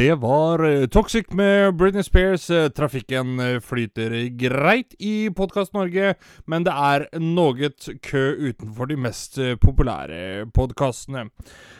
[0.00, 2.50] Det var eh, Toxic med Britney Spears.
[2.50, 6.14] Eh, Trafikken eh, flyter greit i Podkast Norge,
[6.48, 7.68] men det er noe
[8.00, 11.26] kø utenfor de mest populære podkastene.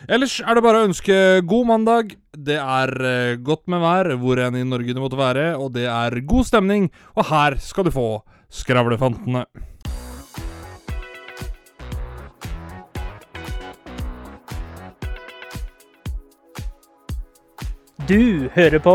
[0.05, 1.17] Ellers er det bare å ønske
[1.49, 2.13] god mandag.
[2.37, 6.21] Det er godt med vær hvor enn i Norge det måtte være, og det er
[6.21, 8.09] god stemning, og her skal du få
[8.53, 9.47] Skravlefantene.
[18.09, 18.93] Du hører på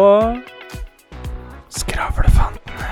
[1.70, 2.88] Skravlefantene.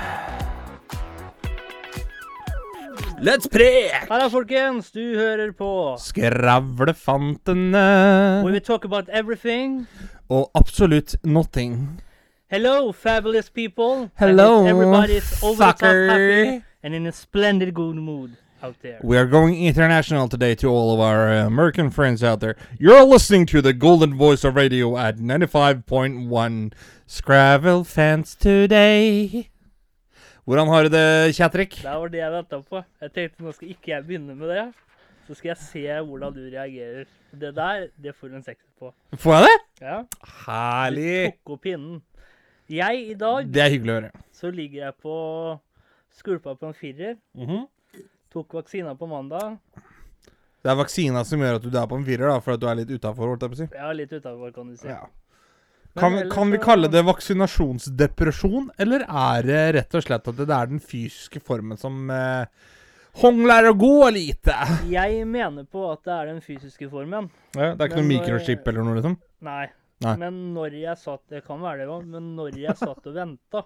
[3.19, 4.07] Let's prek!
[4.09, 4.91] Hallo, folkens.
[4.91, 7.77] Du hører på Skravlefantene.
[8.43, 9.87] Where we talk about everything.
[10.29, 12.01] Og absolutt nothing.
[12.51, 14.09] Hello, fabulous people.
[14.15, 14.63] Hello,
[15.57, 16.61] fucker.
[16.83, 18.31] and in a splendid good mood
[18.63, 18.99] out there.
[19.03, 22.55] We are going international today to all of our uh, American friends out there.
[22.79, 26.73] You're listening to the golden voice of radio at 95.1
[27.07, 29.49] Scravel fans today.
[30.45, 31.75] Hvordan har du det, Kjatrik?
[31.81, 32.81] Det var det jeg venta på.
[33.01, 34.65] Jeg tenkte nå skal ikke jeg begynne med det.
[35.27, 37.05] Så skal jeg se hvordan du reagerer.
[37.35, 38.91] Det der, det får du en sekser på.
[39.17, 39.55] Får jeg det?
[39.87, 41.15] Ja, Du Herlig.
[41.33, 42.01] tok opp pinnen.
[42.69, 44.11] Jeg i dag Det er hyggelig å høre.
[44.33, 45.15] så ligger jeg på
[46.17, 47.15] skulpa på en firer.
[48.35, 49.57] Tok vaksina på mandag.
[50.59, 52.65] Det er vaksina som gjør at du er på en firer, da, for at du
[52.67, 53.67] er litt utafor, si.
[53.71, 54.89] Ja, litt utafor, kan du si.
[54.89, 55.05] Ja.
[55.95, 60.49] Kan, ellers kan vi kalle det vaksinasjonsdepresjon, eller er det rett og slett at det
[60.51, 62.73] er den fysiske formen som eh,
[63.21, 64.57] hångler og går lite?
[64.91, 67.31] Jeg mener på at det er den fysiske formen.
[67.55, 69.15] Ja, det er ikke Men, noe mikrochip eller noe, liksom?
[69.47, 69.63] Nei.
[70.03, 70.17] Nei.
[70.19, 73.61] Men når jeg satt Det kan være det òg, men når jeg satt og venta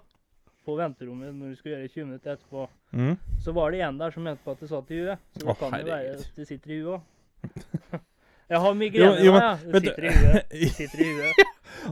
[0.70, 3.16] på venterommet når du skulle gjøre 20 minutter etterpå, Mm.
[3.42, 5.18] så var det en der som mente på at det satt i huet.
[5.36, 7.02] Så det Å, kan jo være at det sitter i huet òg.
[8.50, 9.50] Jeg har migrene, Jo, jo, men- ja.
[9.72, 10.48] Det sitter i huet.
[10.50, 11.44] Det sitter i huet.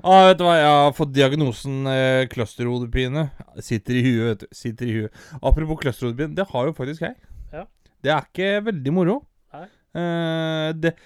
[0.03, 3.22] Ah, vet du hva, jeg har fått diagnosen eh, clusterhodepine.
[3.62, 4.47] Sitter i huet, vet du.
[4.58, 5.20] Sitter i huet.
[5.38, 7.14] Apropos clusterhodepine, det har jo faktisk jeg.
[7.54, 7.62] Ja.
[8.03, 9.14] Det er ikke veldig moro.
[9.54, 9.62] Nei.
[10.03, 10.97] Eh, det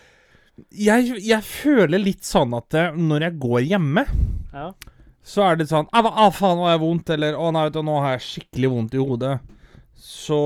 [0.72, 4.02] jeg, jeg føler litt sånn at eh, når jeg går hjemme
[4.52, 4.66] Ja.
[5.22, 7.76] Så er det sånn ah, ah, faen, nå har jeg vondt, eller å nei, vet
[7.76, 9.36] du, nå har jeg skikkelig vondt i hodet.
[10.02, 10.40] Så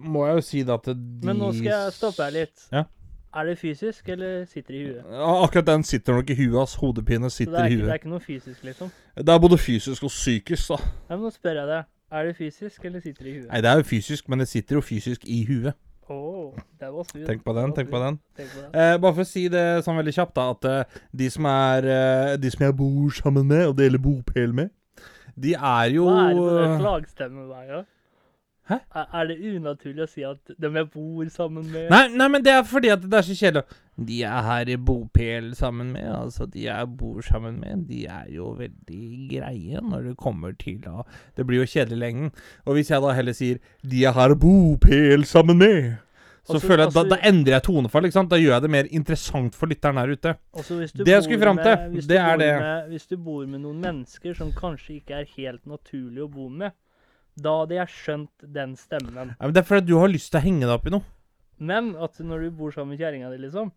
[0.00, 2.66] må jeg jo si det at de Men nå skal jeg stoppe her litt.
[2.72, 2.86] Ja.
[3.30, 5.02] Er det fysisk, eller sitter det i huet?
[5.06, 6.74] Ja, Akkurat den sitter nok i huet, ass.
[6.80, 7.84] Hodepine sitter er, i huet.
[7.84, 8.90] det er ikke noe fysisk, liksom?
[9.16, 10.78] Det er både fysisk og psykisk, da.
[11.10, 11.84] Ja, men nå spør jeg deg.
[12.10, 13.46] Er det fysisk, eller sitter det i huet?
[13.52, 15.78] Nei, det er jo fysisk, men det sitter jo fysisk i huet.
[16.10, 17.26] Åh, det var smooth.
[17.28, 18.18] Tenk på den, tenk på den.
[18.36, 18.72] Tenk på den.
[18.74, 21.86] Eh, bare for å si det sånn veldig kjapt, da, at eh, de som er
[21.86, 24.72] eh, De som jeg bor sammen med, og deler bopel med,
[25.38, 27.86] de er jo Hva er det med den klagstemmen hver gang?
[28.70, 28.76] Hæ?
[28.94, 32.44] Er, er det unaturlig å si at dem jeg bor sammen med Nei, nei, men
[32.46, 33.64] det er fordi at det er så kjedelig.
[34.00, 38.28] De jeg her i bopel sammen med, altså de jeg bor sammen med, de er
[38.32, 41.02] jo veldig greie når det kommer til å
[41.36, 42.30] Det blir jo kjedelig i lengden.
[42.64, 45.98] Og hvis jeg da heller sier 'de jeg har bopel sammen med',
[46.44, 48.04] så Altså- føler jeg at da, altså- da endrer jeg tonefall.
[48.04, 48.30] ikke sant?
[48.30, 50.36] Da gjør jeg det mer interessant for lytteren her ute.
[50.54, 52.60] Også du Det jeg skulle fram til, det er det.
[52.60, 56.48] Med, hvis du bor med noen mennesker som kanskje ikke er helt naturlig å bo
[56.48, 56.72] med,
[57.36, 59.34] da hadde jeg skjønt den stemmen.
[59.38, 61.04] Ja, men Det er fordi du har lyst til å henge deg opp i noe.
[61.60, 63.70] Men at når du bor sammen med kjerringa di, liksom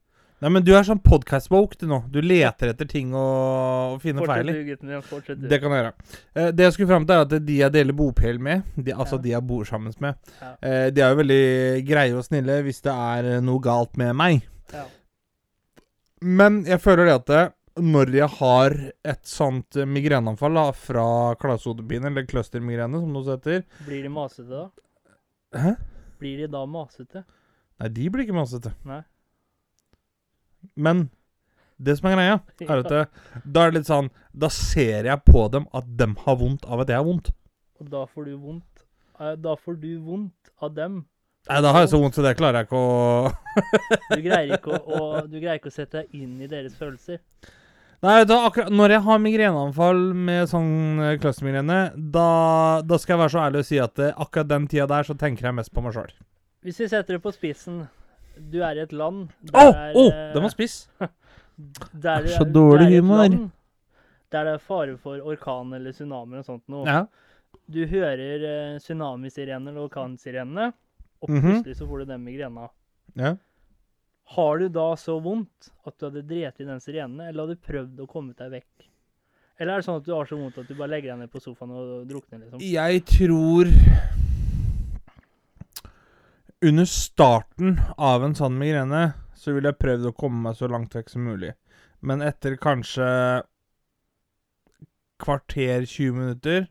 [0.43, 2.01] Nei, men du er sånn podcast-woke du nå.
[2.11, 4.55] Du leter etter ting å, å finne feil i.
[4.57, 5.01] du, gutten min.
[5.07, 5.45] Fortsett du.
[5.47, 5.93] Det kan jeg gjøre.
[6.35, 9.15] Eh, det jeg skulle fram til, er at de jeg deler bopel med, de, altså
[9.15, 9.21] Ja.
[9.23, 10.49] de jeg bor sammen med, Ja.
[10.61, 14.11] eh, de er jo veldig greie og snille hvis det er eh, noe galt med
[14.19, 14.43] meg.
[14.73, 14.83] Ja.
[16.23, 17.43] Men jeg føler det at det,
[17.79, 18.75] når jeg har
[19.13, 21.05] et sånt eh, migreneanfall da, fra
[21.41, 24.67] klasehodepine, eller clustermigrene, som det heter Blir de masete da?
[25.57, 25.73] Hæ?
[26.21, 27.23] Blir de da masete?
[27.81, 28.73] Nei, de blir ikke masete.
[28.87, 29.01] Nei.
[30.75, 31.07] Men
[31.83, 32.35] det som er greia,
[32.67, 33.01] er at det,
[33.43, 36.83] da er det litt sånn Da ser jeg på dem at dem har vondt av
[36.83, 37.33] at jeg har vondt.
[37.81, 38.85] Og da får du vondt.
[39.19, 41.01] Eh, Da får du vondt av dem.
[41.49, 43.33] Nei, da har jeg så vondt, så det klarer jeg ikke å
[44.13, 47.19] Du greier ikke å, å, du greier ikke å sette deg inn i deres følelser.
[48.03, 51.77] Nei, da, akkurat når jeg har migreneanfall med sånn eh, clustermigrene,
[52.11, 52.27] da,
[52.83, 55.15] da skal jeg være så ærlig og si at eh, akkurat den tida der så
[55.15, 56.11] tenker jeg mest på meg sjøl.
[56.67, 57.81] Hvis vi setter det på spissen
[58.51, 59.63] Du er i et land Å!
[59.71, 60.03] der, Å!
[60.03, 60.75] oh, Den var spiss.
[62.07, 63.37] der, så dårlig er humor.
[64.33, 66.83] Der det er fare for orkan eller tsunami og sånt noe.
[66.89, 67.03] Ja.
[67.69, 70.71] Du hører uh, tsunamisirenene eller orkansirenene,
[71.23, 71.43] og Mhm.
[71.45, 72.67] plutselig så får du den migrena.
[73.15, 73.35] ja.
[74.23, 77.67] Har du da så vondt at du hadde drept i den sirenen, eller hadde du
[77.67, 78.87] prøvd å komme deg vekk?
[79.59, 81.31] Eller er det sånn at du har så vondt at du bare legger deg ned
[81.33, 82.63] på sofaen og drukner, liksom?
[82.65, 83.69] Jeg tror
[86.63, 90.95] Under starten av en sånn migrene så ville jeg prøvd å komme meg så langt
[90.95, 91.51] vekk som mulig.
[91.99, 93.07] Men etter kanskje
[95.19, 96.69] kvarter, 20 minutter,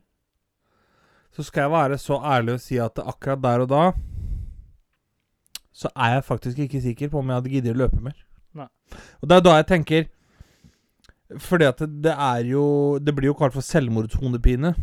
[1.33, 3.83] så skal jeg være så ærlig å si at akkurat der og da
[5.73, 8.15] så er jeg faktisk ikke sikker på om jeg hadde giddet å løpe mer.
[8.57, 8.69] Nei.
[9.21, 10.03] Og det er da jeg tenker
[11.41, 14.75] Fordi at det, er jo Det blir jo kalt for selvmordshodepine.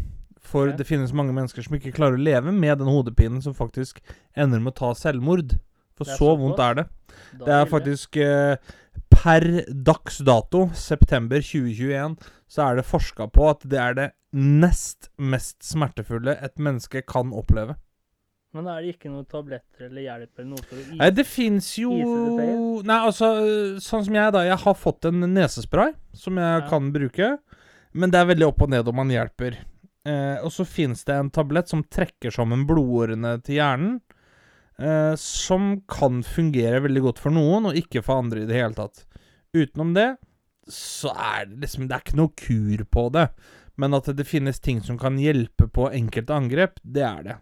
[0.42, 0.78] For okay.
[0.80, 4.00] det finnes mange mennesker som ikke klarer å leve med den hodepinen, som faktisk
[4.34, 5.54] ender med å ta selvmord.
[5.94, 6.86] For er så vondt er det.
[7.38, 8.72] Da Det er faktisk eh,
[9.10, 12.16] Per dags dato, september 2021,
[12.50, 17.34] så er det forska på at det er det nest mest smertefulle et menneske kan
[17.36, 17.76] oppleve.
[18.52, 21.24] Men da er det ikke noen tabletter eller hjelp eller noe for å Nei, det
[21.28, 21.92] fins jo?
[22.82, 24.42] Nei, altså, øh, sånn som jeg, da.
[24.48, 26.68] Jeg har fått en nesespray som jeg Ja.
[26.68, 27.38] kan bruke.
[27.92, 29.56] Men det er veldig opp og ned om man hjelper.
[30.06, 34.00] Eh, og så fins det en tablett som trekker sammen blodårene til hjernen.
[34.80, 38.74] Eh, som kan fungere veldig godt for noen, og ikke for andre i det hele
[38.74, 39.04] tatt.
[39.54, 40.16] Utenom det
[40.70, 43.28] så er det liksom Det er ikke noe kur på det.
[43.76, 47.36] Men at det finnes ting som kan hjelpe på enkelte angrep, det er det.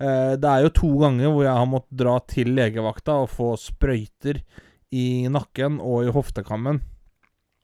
[0.00, 3.52] Eh, det er jo to ganger hvor jeg har måttet dra til legevakta og få
[3.60, 4.40] sprøyter
[4.94, 6.80] i nakken og i hoftekammen.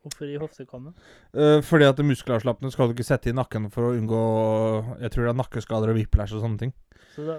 [0.01, 0.95] Hvorfor i hoftekammen?
[1.37, 4.21] Eh, fordi at muskelavslappende skal du ikke sette i nakken for å unngå
[5.03, 6.73] Jeg tror det er nakkeskader og whiplash og sånne ting.
[7.11, 7.37] Så da,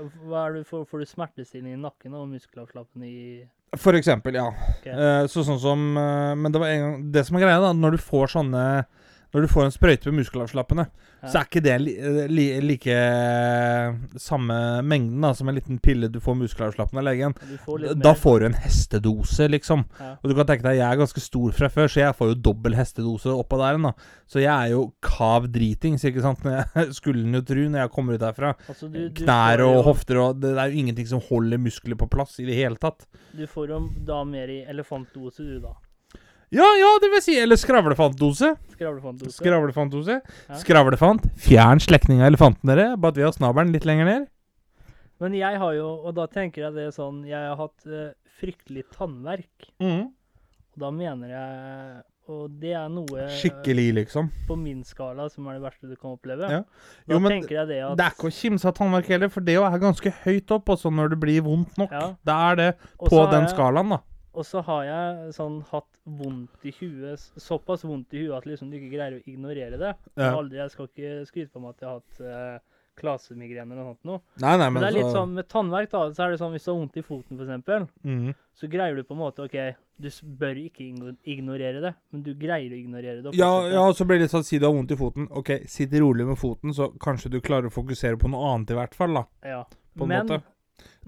[0.53, 4.49] det for, får du smertestillende i nakken og muskelavslappende i For eksempel, ja.
[4.75, 4.85] Ok.
[4.91, 7.95] Eh, så sånn som Men det var en gang Det som er greia, da, når
[7.95, 8.65] du får sånne
[9.33, 10.85] Når du får en sprøyte med muskelavslappende,
[11.21, 11.27] Ja.
[11.29, 12.95] så er ikke det li, eh, li, like
[14.19, 17.35] samme mengden da som en liten pille du får muskelavslappende av legen.
[17.65, 19.85] Får Da får du en hestedose, liksom.
[19.99, 20.15] Ja.
[20.23, 22.39] Og du kan tenke deg, jeg er ganske stor fra før, så jeg får jo
[22.49, 23.77] dobbel hestedose oppå der.
[23.81, 23.93] da.
[24.27, 26.39] Så jeg er jo kav dritings, ikke sant.
[26.97, 28.55] Skulle en jo tru når jeg kommer ut derfra.
[28.67, 31.95] altså, du, du Knær og jo- hofter og Det er jo ingenting som holder muskler
[31.95, 33.05] på plass i det hele tatt.
[33.37, 35.73] Du får jo da mer i elefantdose, du, da.
[36.51, 37.37] Ja, ja, det vil si.
[37.39, 38.55] Eller skravlefantdose.
[38.73, 39.37] Skravlefantdose.
[39.37, 40.17] Skravlefantdose.
[40.49, 40.57] Ja.
[40.59, 41.29] Skravlefant.
[41.39, 42.89] Fjern slektning av elefanten, dere.
[42.99, 44.25] Bare har snabelen litt lenger ned.
[45.21, 48.09] Men jeg har jo, og da tenker jeg det sånn Jeg har hatt uh,
[48.41, 49.69] fryktelig tannverk.
[49.79, 50.09] Mm.
[50.73, 52.01] Og da mener jeg
[52.31, 54.29] Og det er noe Skikkelig, liksom.
[54.47, 56.51] på min skala som er det verste du kan oppleve.
[56.51, 56.61] Ja.
[57.07, 59.47] Da Jo, men tenker jeg det Det er ikke å kimse av tannverk heller, for
[59.47, 61.95] det er ganske høyt opp også når det blir vondt nok.
[61.95, 62.07] Ja.
[62.27, 64.03] Det er det på den skalaen, da.
[64.33, 68.69] Og så har jeg sånn hatt vondt i huet, såpass vondt i huet at liksom
[68.71, 69.95] du ikke greier å ignorere det.
[70.15, 70.29] Ja.
[70.37, 73.91] aldri, jeg skal ikke skryte på meg at jeg har hatt uh, klasemigrene eller noe
[73.95, 74.21] sånt noe.
[74.43, 76.39] Nei, nei, Men, men, det er litt så- sånn med tannverk, da, så er det
[76.39, 78.35] sånn hvis du har vondt i foten f.eks., Mhm.
[78.55, 80.07] så greier du på en måte OK, du
[80.39, 80.87] bør ikke
[81.25, 83.33] ignorere det, men du greier å ignorere det.
[83.35, 85.27] Ja, ja, og så blir det litt sånn Si du har vondt i foten.
[85.31, 88.79] Ok, sitt rolig med foten, så kanskje du klarer å fokusere på noe annet i
[88.79, 89.25] hvert fall, da.
[89.43, 89.63] ja.
[89.97, 90.43] På en Men måte.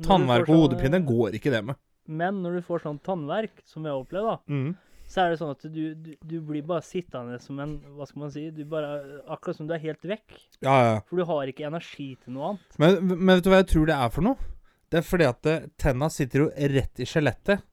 [0.03, 1.75] Tannverk og hodepine går ikke det med.
[2.05, 5.03] Men når du får sånn tannverk, som jeg har opplevd, da, mm.
[5.13, 8.25] så er det sånn at du, du, du blir bare sittende som en Hva skal
[8.25, 8.47] man si?
[8.55, 10.39] Du bare, akkurat som du er helt vekk.
[10.59, 10.97] Ja, ja.
[11.09, 12.79] For du har ikke energi til noe annet.
[12.81, 14.51] Men, men vet du hva jeg tror det er for noe?
[14.93, 17.63] Det er fordi at eh, tenna sitter jo rett i skjelettet.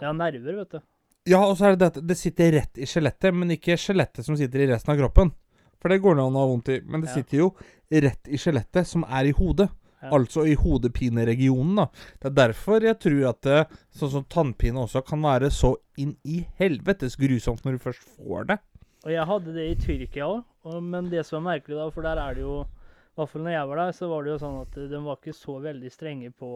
[0.00, 0.80] Ja, nerver, vet du.
[1.28, 4.38] Ja, og så er det dette Det sitter rett i skjelettet, men ikke skjelettet som
[4.40, 5.34] sitter i resten av kroppen.
[5.80, 6.80] For det går det an å ha vondt i.
[6.84, 7.20] Men det Ja.
[7.20, 7.50] sitter jo
[7.90, 9.68] rett i skjelettet, som er i hodet.
[10.00, 10.10] Ja.
[10.16, 11.86] Altså i hodepineregionen, da.
[12.22, 13.58] Det er derfor jeg tror at det,
[13.92, 18.46] sånn som tannpine også kan være så inn i helvetes grusomt når du først får
[18.48, 18.58] det.
[19.04, 20.44] Og jeg hadde det i Tyrkia òg,
[20.84, 23.52] men det som er merkelig da, for der er det jo I hvert fall når
[23.52, 26.30] jeg var der, så var det jo sånn at de var ikke så veldig strenge
[26.40, 26.48] på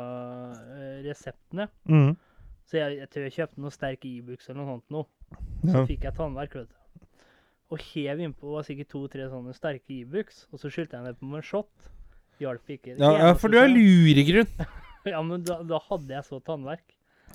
[0.00, 1.68] øh, reseptene.
[1.90, 2.12] Mm.
[2.70, 5.06] Så jeg, jeg tror jeg kjøpte noe sterk Ibux eller noe sånt noe.
[5.62, 5.84] Så Ja.
[5.86, 7.06] fikk jeg tannverk, vet du.
[7.70, 11.28] Og hev innpå var sikkert to-tre sånne sterke Ibux, og så skylte jeg ned på
[11.30, 11.90] med en shot.
[12.40, 12.94] Hjalp ikke.
[12.96, 14.52] Ja, ja, for du er luregrunn.
[15.08, 16.82] Ja, men da, da hadde jeg så tannverk.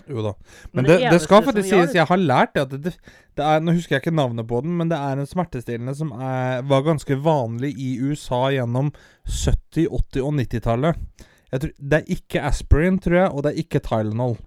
[0.05, 0.33] Jo da.
[0.69, 2.91] Men Men det, det skal faktisk sies, jeg har lært det at det,
[3.33, 6.11] det er Nå husker jeg ikke navnet på den, men det er en smertestillende som
[6.13, 8.91] er, var ganske vanlig i USA gjennom
[9.25, 11.01] 70-, 80- og 90-tallet.
[11.55, 14.37] Det er ikke aspirin, tror jeg, og det er ikke Tylenol.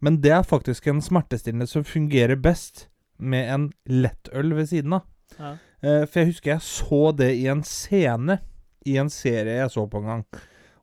[0.00, 5.04] Men det er faktisk en smertestillende som fungerer best med en lettøl ved siden av.
[5.38, 5.54] Ja.
[5.84, 8.38] Eh, for jeg husker jeg så det i en scene
[8.84, 10.24] i en serie jeg så på en gang.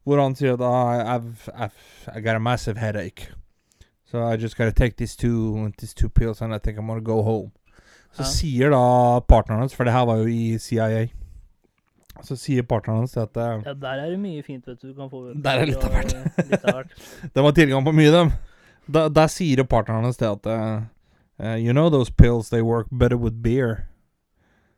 [0.03, 3.29] Hvor han sier at ah, I've, I've, I got a massive headache.
[4.05, 7.01] So I just gotta take these two, these two pills and I think I'm gonna
[7.01, 7.51] go home.
[8.11, 8.27] Så Ja.
[8.27, 11.07] sier da partneren hans, for det her var jo i CIA
[12.23, 14.89] Så sier partneren hans at eh, ja, der er det mye fint, vet du.
[14.89, 16.03] Du kan få Der er litt av eh,
[16.51, 16.91] litt av hvert.
[17.33, 18.31] de har tilgang på mye, dem.
[18.91, 20.81] Da, der sier partneren hans det at eh,
[21.57, 23.87] You know those pills, they work better with beer.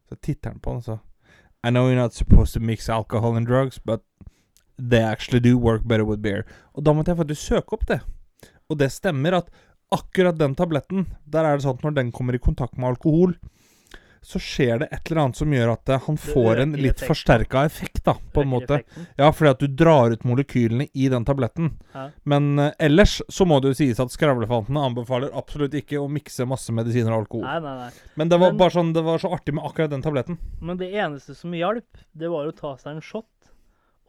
[0.10, 1.00] Så titter han på den, så
[1.64, 4.04] I know you're not supposed to mix alcohol and drugs, but
[4.78, 6.44] they actually do work better with beer.
[6.76, 8.02] Og da måtte jeg faktisk søke opp det.
[8.70, 9.52] Og det stemmer at
[9.94, 13.36] akkurat den tabletten, der er det sånn at når den kommer i kontakt med alkohol,
[14.24, 17.10] så skjer det et eller annet som gjør at eh, han får en litt effekten.
[17.12, 18.80] forsterka effekt, da, på en måte.
[18.80, 19.08] effekten.
[19.20, 21.74] Ja, fordi at du drar ut molekylene i den tabletten.
[21.94, 22.08] Ja.
[22.24, 26.48] Men uh, ellers så må det jo sies at skravlefantene anbefaler absolutt ikke å mikse
[26.50, 27.46] masse medisiner og alkohol.
[27.50, 28.10] Nei, nei, nei.
[28.16, 30.40] Men det var Men- bare sånn, det var så artig med akkurat den tabletten.
[30.62, 33.28] Men det eneste som hjalp, det var å ta seg en shot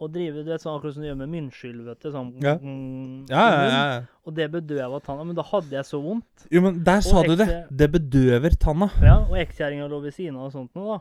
[0.03, 2.11] og drive det sånn akkurat som du gjør med mynnskyld, vet du.
[2.13, 2.57] Sånn, Ja.
[2.59, 4.01] mm, Ja, i ja, ja.
[4.27, 5.25] Og det bedøva tanna.
[5.25, 6.47] Men da hadde jeg så vondt.
[6.51, 7.49] Jo, men der sa du det.
[7.71, 8.91] Det bedøver tanna.
[9.01, 11.01] Ja, og ekskjerringa lå ved siden av og sånt noe, da.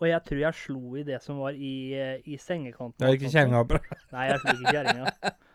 [0.00, 3.02] Og jeg tror jeg slo i det som var i, eh, i sengekanten.
[3.02, 3.64] Ja, ikke kjerringa.
[4.12, 5.12] Nei, jeg slo ikke kjerringa.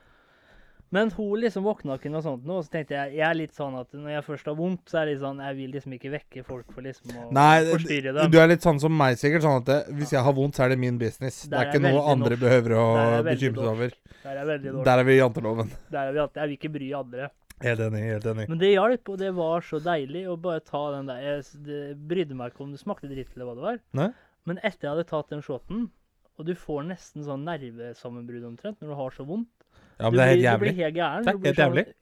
[0.93, 3.73] Men hun liksom våkna ikke noe sånt nå, så tenkte jeg jeg er litt sånn
[3.79, 6.11] at når jeg først har vondt, så er det litt sånn Jeg vil liksom ikke
[6.13, 8.33] vekke folk for liksom å Nei, forstyrre du dem.
[8.35, 9.41] du er litt sånn som meg, sikkert.
[9.47, 11.39] Sånn at det, hvis jeg har vondt, så er det min business.
[11.49, 12.43] Det er er ikke noe andre norsk.
[12.45, 13.95] behøver å Der bekymre seg over.
[14.23, 14.85] Der er veldig dårlig.
[14.85, 15.73] Der er vi i janteloven.
[15.97, 17.31] Der er vi Jeg vil ikke bry andre.
[17.63, 18.03] Helt enig.
[18.11, 18.47] helt enig.
[18.49, 21.81] Men det hjalp, og det var så deilig å bare ta den der jeg, Det
[21.97, 23.81] brydde meg ikke om det smakte dritt eller hva det var.
[23.97, 24.09] Nei?
[24.45, 25.89] Men etter jeg hadde tatt den shoten,
[26.37, 29.62] og du får nesten sånn nervesammenbrudd omtrent når du har så vondt
[29.99, 30.59] Ja, men det er helt jævlig.
[30.59, 31.23] Du blir helt gæren.
[31.23, 31.93] Det er helt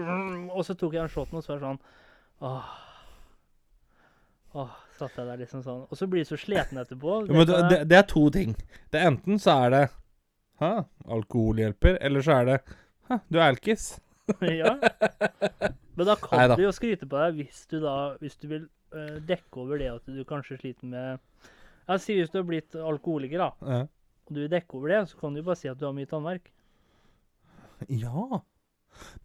[0.00, 1.80] sånn, Og så tok jeg den shoten, og så var det sånn
[2.46, 2.72] Åh.
[4.56, 5.82] Åh, satt jeg der liksom sånn.
[5.90, 7.18] Og så blir du så sliten etterpå.
[7.28, 8.54] Jo, men Det det, det, det er to ting.
[8.92, 9.82] Det er Enten så er det
[10.62, 10.70] Hæ,
[11.12, 12.58] alkohol hjelper, eller så er det
[13.10, 13.88] Hæ, du er alkis.
[14.40, 14.72] ja.
[15.96, 16.56] Men da kan Neida.
[16.56, 18.64] du jo skryte på deg hvis du da Hvis du vil
[18.96, 21.20] uh, dekke over det at du kanskje sliter med
[21.86, 23.82] Ja, Si hvis du har blitt alkoholiker, da, Ja.
[24.26, 25.92] og du vil dekke over det, så kan du jo bare si at du har
[25.94, 26.48] mye tannverk.
[27.88, 28.40] Ja.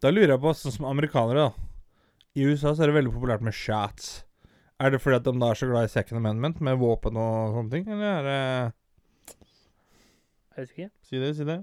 [0.02, 1.68] Da lurer jeg på, sånn som amerikanere, da.
[2.36, 4.22] I USA så er det veldig populært med shots.
[4.82, 7.56] Er det fordi at de da er så glad i second amendment med våpen og
[7.56, 9.36] sånne ting, eller er det
[10.52, 10.88] Jeg vet ikke.
[11.08, 11.58] Si det, si det.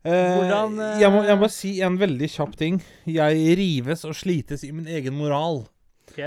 [0.00, 2.80] Eh, Hvordan, eh, jeg, må, jeg må si en veldig kjapp ting.
[3.08, 5.62] Jeg rives og slites i min egen moral.
[6.10, 6.20] OK?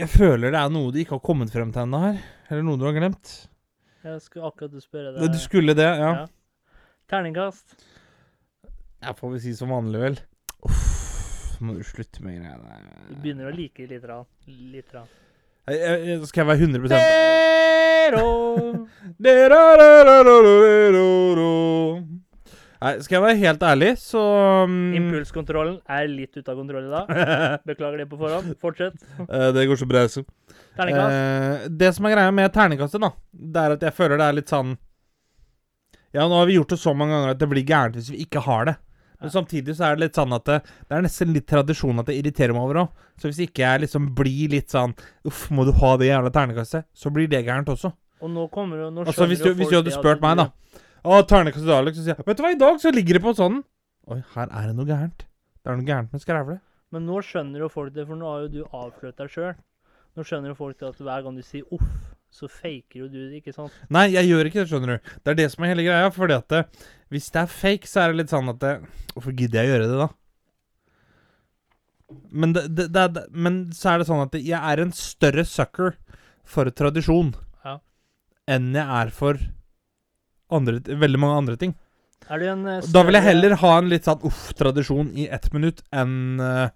[0.00, 2.20] Jeg føler det er noe de ikke har kommet frem til ennå her.
[2.50, 3.32] Eller noe du har glemt.
[4.04, 5.30] Jeg skulle akkurat spørre deg.
[5.34, 6.12] Du skulle det, ja.
[6.22, 6.26] Ja.
[7.10, 7.74] Terningkast.
[9.00, 10.18] Jeg får vel si som vanlig, vel.
[10.68, 14.04] Uff, må du slutte med greiene Du begynner å like litt.
[14.04, 14.26] Rann.
[14.46, 15.08] litt rann.
[15.68, 18.26] Jeg- jeg- jeg- Skal jeg være 100 Pero.
[22.80, 24.20] Nei, skal jeg være helt ærlig, så
[24.64, 27.06] um, Impulskontrollen er litt ute av kontroll i dag.
[27.68, 28.54] Beklager det på forhånd.
[28.62, 28.94] Fortsett.
[29.28, 30.24] eh, Det går så bra, så.
[30.78, 31.12] Terningkast.
[31.12, 34.32] Eh, det som er greia med terningkastet, da, det er at jeg føler det er
[34.38, 34.78] litt sånn
[36.16, 38.24] Ja, nå har vi gjort det så mange ganger at det blir gærent hvis vi
[38.24, 38.76] ikke har det.
[39.20, 40.58] Men samtidig så er det litt sånn at det,
[40.88, 43.02] det er nesten litt tradisjon at det irriterer meg over òg.
[43.20, 44.94] Så hvis ikke jeg liksom blir litt sånn
[45.28, 46.88] Uff, må du ha det jævla ternekastet?
[46.96, 47.92] Så blir det gærent også.
[48.20, 50.48] Og nå kommer det, nå Altså, hvis du, hvis du hadde spurt meg, da
[51.04, 53.36] Å, ternekastet Alex, så sier jeg Vet du hva, i dag så ligger det på
[53.36, 53.62] sånn.
[54.10, 55.26] Oi, her er det noe gærent.
[55.60, 56.56] Det er noe gærent med skrævle.
[56.90, 59.52] Men nå skjønner jo folk det, for nå har jo du avslørt deg sjøl.
[60.18, 63.18] Nå skjønner jo folk det at hver gang du sier 'uff', så faker jo du
[63.28, 63.74] det, ikke sant?
[63.90, 65.12] Nei, jeg gjør ikke det, skjønner du.
[65.22, 66.10] Det er det som er hele greia.
[66.14, 66.64] Fordi at det,
[67.10, 68.72] hvis det er fake, så er det litt sånn at det,
[69.14, 70.08] Hvorfor gidder jeg å gjøre det, da?
[72.30, 75.44] Men, det, det, det, det, men så er det sånn at jeg er en større
[75.46, 75.94] sucker
[76.46, 77.32] for tradisjon
[77.66, 77.76] Ja.
[78.50, 79.38] enn jeg er for
[80.50, 81.76] andre, veldig mange andre ting.
[82.30, 85.46] Er du en eh, Da vil jeg heller ha en litt sånn uff-tradisjon i ett
[85.54, 86.70] minutt enn eh,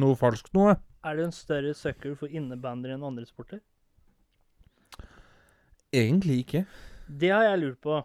[0.00, 0.78] noe falskt noe.
[1.04, 3.60] Er du en større sucker for innebander enn andre sporter?
[5.94, 6.64] Egentlig ikke.
[7.06, 8.00] Det har jeg lurt på.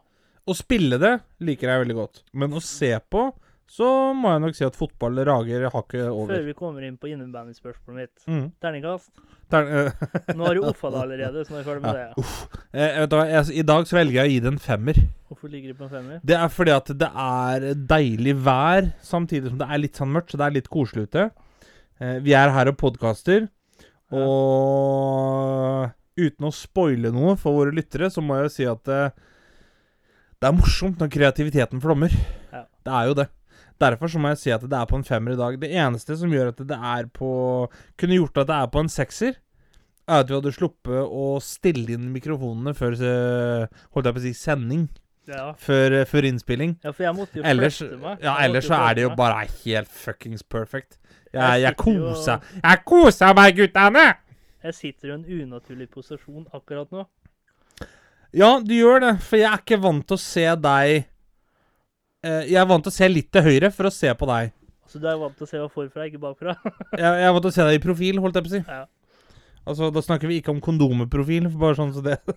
[0.49, 1.13] Å spille det
[1.45, 3.27] liker jeg veldig godt, men å se på
[3.69, 3.85] så
[4.17, 6.31] må jeg nok si at fotball rager hakket over.
[6.33, 8.23] Før vi kommer inn på innebandyspørsmålet mitt.
[8.25, 8.47] Mm.
[8.65, 9.11] Terningkast.
[9.53, 9.91] Eh,
[10.39, 12.23] Nå har du offa det allerede, så nå er vi ferdig med Ja, det.
[12.73, 15.01] eh, vet hva, jeg, I dag så velger jeg å gi det en femmer.
[15.29, 16.17] Hvorfor ligger det på en femmer?
[16.25, 20.33] Det er fordi at det er deilig vær, samtidig som det er litt sånn mørkt,
[20.33, 21.27] så det er litt koselig ute.
[22.01, 23.45] Eh, vi er her og podkaster,
[24.17, 25.89] og
[26.19, 29.13] uten å spoile noe for våre lyttere, så må jeg jo si at eh,
[30.39, 32.13] det er morsomt når kreativiteten flommer.
[32.53, 32.63] Ja.
[32.85, 33.27] Det er jo det.
[33.79, 35.57] Derfor så må jeg si at det er på en femmer i dag.
[35.59, 37.29] Det eneste som gjør at det er på
[37.99, 39.37] Kunne gjort at det er på en sekser,
[40.09, 44.25] er at vi hadde sluppet å stille inn mikrofonene før eh, Holdt jeg på å
[44.25, 44.87] si sending.
[45.29, 45.51] Ja.
[45.61, 46.77] Før, eh, før innspilling.
[46.83, 48.23] ja, for jeg måtte jo Ellers, meg.
[48.25, 50.97] ja, ellers så er det jo bare helt fuckings perfect.
[51.31, 54.07] Jeg, Jeg koser Jeg koser meg, guttene!
[54.63, 57.05] Jeg sitter i en unaturlig posisjon akkurat nå.
[58.35, 62.59] Ja, du gjør det, for jeg er ikke vant til å se deg eh, Jeg
[62.61, 64.51] er vant til å se litt til høyre for å se på deg.
[64.89, 66.53] Så du er vant til å se hva forfra, ikke bakfra?
[66.97, 68.61] Jeg, jeg er vant til å se deg i profil, holdt jeg på å si.
[68.65, 68.85] Ja.
[69.69, 72.17] Altså, Da snakker vi ikke om kondomeprofil, bare sånn som det.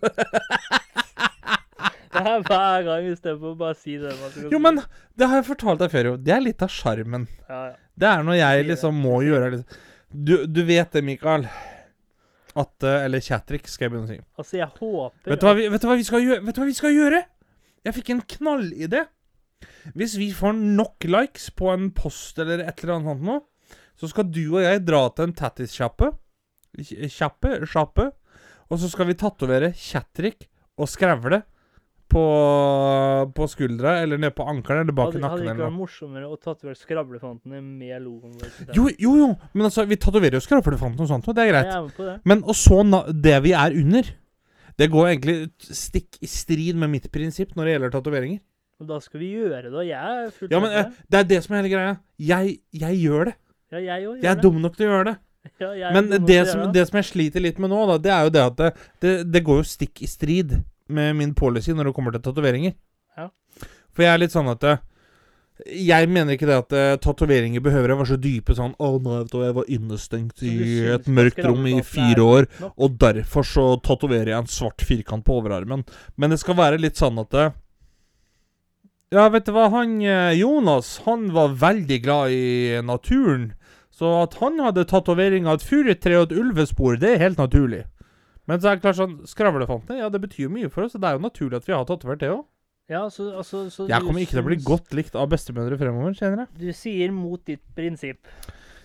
[2.13, 4.11] Det er hver gang istedenfor å bare si det.
[4.53, 4.83] Jo, men
[5.17, 6.19] det har jeg fortalt deg før, jo.
[6.21, 7.25] Det er litt av sjarmen.
[7.49, 7.79] ja, ja.
[7.99, 9.75] Det er når jeg liksom må gjøre litt
[10.13, 11.47] du, du vet det, Mikael.
[12.59, 14.19] At eh, Eller chat-trick, skal jeg begynne å si.
[14.39, 16.45] Altså, jeg håper Vet du, hva vi, vet, du hva vi skal gjøre?
[16.47, 17.23] vet du hva vi skal gjøre?
[17.83, 19.05] Jeg fikk en knallidé.
[19.99, 23.39] Hvis vi får nok likes på en post eller et eller annet sånt nå,
[23.99, 26.11] så skal du og jeg dra til en tattissjappe.
[26.83, 28.09] Kjappe, sjappe.
[28.73, 30.47] Og så skal vi tatovere chat-trick
[30.81, 31.43] og skrevle
[32.13, 32.23] på,
[33.37, 35.33] på skuldra eller ned på ankelen eller bak Hadde, nakken.
[35.33, 38.53] hadde det ikke vært morsommere å tatovere skravlefantene med logoen vår?
[38.77, 39.29] Jo, jo, jo.
[39.57, 41.73] Men altså, vi tatoverer jo skravlefantene og sånt, og det er Jeg greit.
[41.75, 42.17] er med på det.
[42.33, 42.79] Men og så
[43.29, 44.13] det vi er under,
[44.79, 48.41] det går egentlig stikk i strid med mitt prinsipp når det gjelder tatoveringer.
[48.83, 51.29] Og da skal vi gjøre det, og jeg er fullt Ja, men eh, det er
[51.31, 51.93] det som er hele greia.
[52.19, 53.35] Jeg, jeg gjør det.
[53.73, 55.19] Ja, jeg gjør Jeg er dum nok til å gjøre det.
[55.63, 58.31] Ja, Men det som, det som jeg sliter litt med nå, da, det er jo
[58.35, 58.69] det at det,
[59.03, 60.53] det, det går jo stikk i strid
[60.95, 62.75] med min policy når det kommer til tatoveringer.
[63.19, 63.29] Ja.
[63.93, 64.83] For jeg er litt sånn at eh,
[65.69, 69.19] Jeg mener ikke det at uh, tatoveringer behøver å være så dype sånn Å, nei,
[69.21, 70.55] vet du jeg var innestengt i
[70.95, 75.37] et mørkt rom i fire år, og derfor så tatoverer jeg en svart firkant på
[75.43, 75.85] overarmen.
[76.17, 77.51] Men det skal være litt sånn at det,
[79.13, 83.53] Ja, vet du hva, han eh, Jonas, han var veldig glad i naturen.
[83.93, 87.85] Så at han hadde tatovering av et furutre og et ulvespor, det er helt naturlig.
[88.51, 90.97] Men så er det klart sånn Skravlefantene, ja, det betyr mye for oss.
[90.99, 92.43] Det er jo naturlig at vi har tatovert det òg.
[92.91, 96.17] Ja, så, altså, så Jeg kommer ikke til å bli godt likt av bestemødre fremover
[96.19, 96.49] senere.
[96.59, 98.27] Du sier mot ditt prinsipp.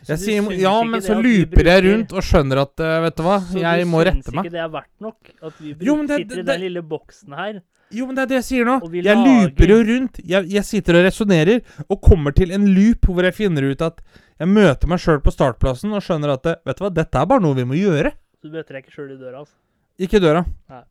[0.05, 3.23] Så Jeg sier, ja, men så looper jeg rundt og skjønner at eh, Vet du
[3.25, 4.21] hva, jeg må rette meg.
[4.21, 5.31] Så du syns ikke det er verdt nok?
[5.49, 7.59] At vi Jo, men det- sitter i den lille boksen her?
[7.97, 8.77] Jo, men det er det jeg sier nå.
[8.93, 10.21] Jeg luper jo rundt.
[10.27, 14.01] Jeg, jeg sitter og resonnerer, og kommer til en loop hvor jeg finner ut at
[14.37, 17.41] jeg møter meg sjøl på startplassen og skjønner at Vet du hva, dette er bare
[17.43, 18.13] noe vi må gjøre.
[18.37, 19.57] Så du møter deg ikke sjøl i døra, altså.
[19.97, 20.43] Ikke i døra.
[20.69, 20.83] Nei.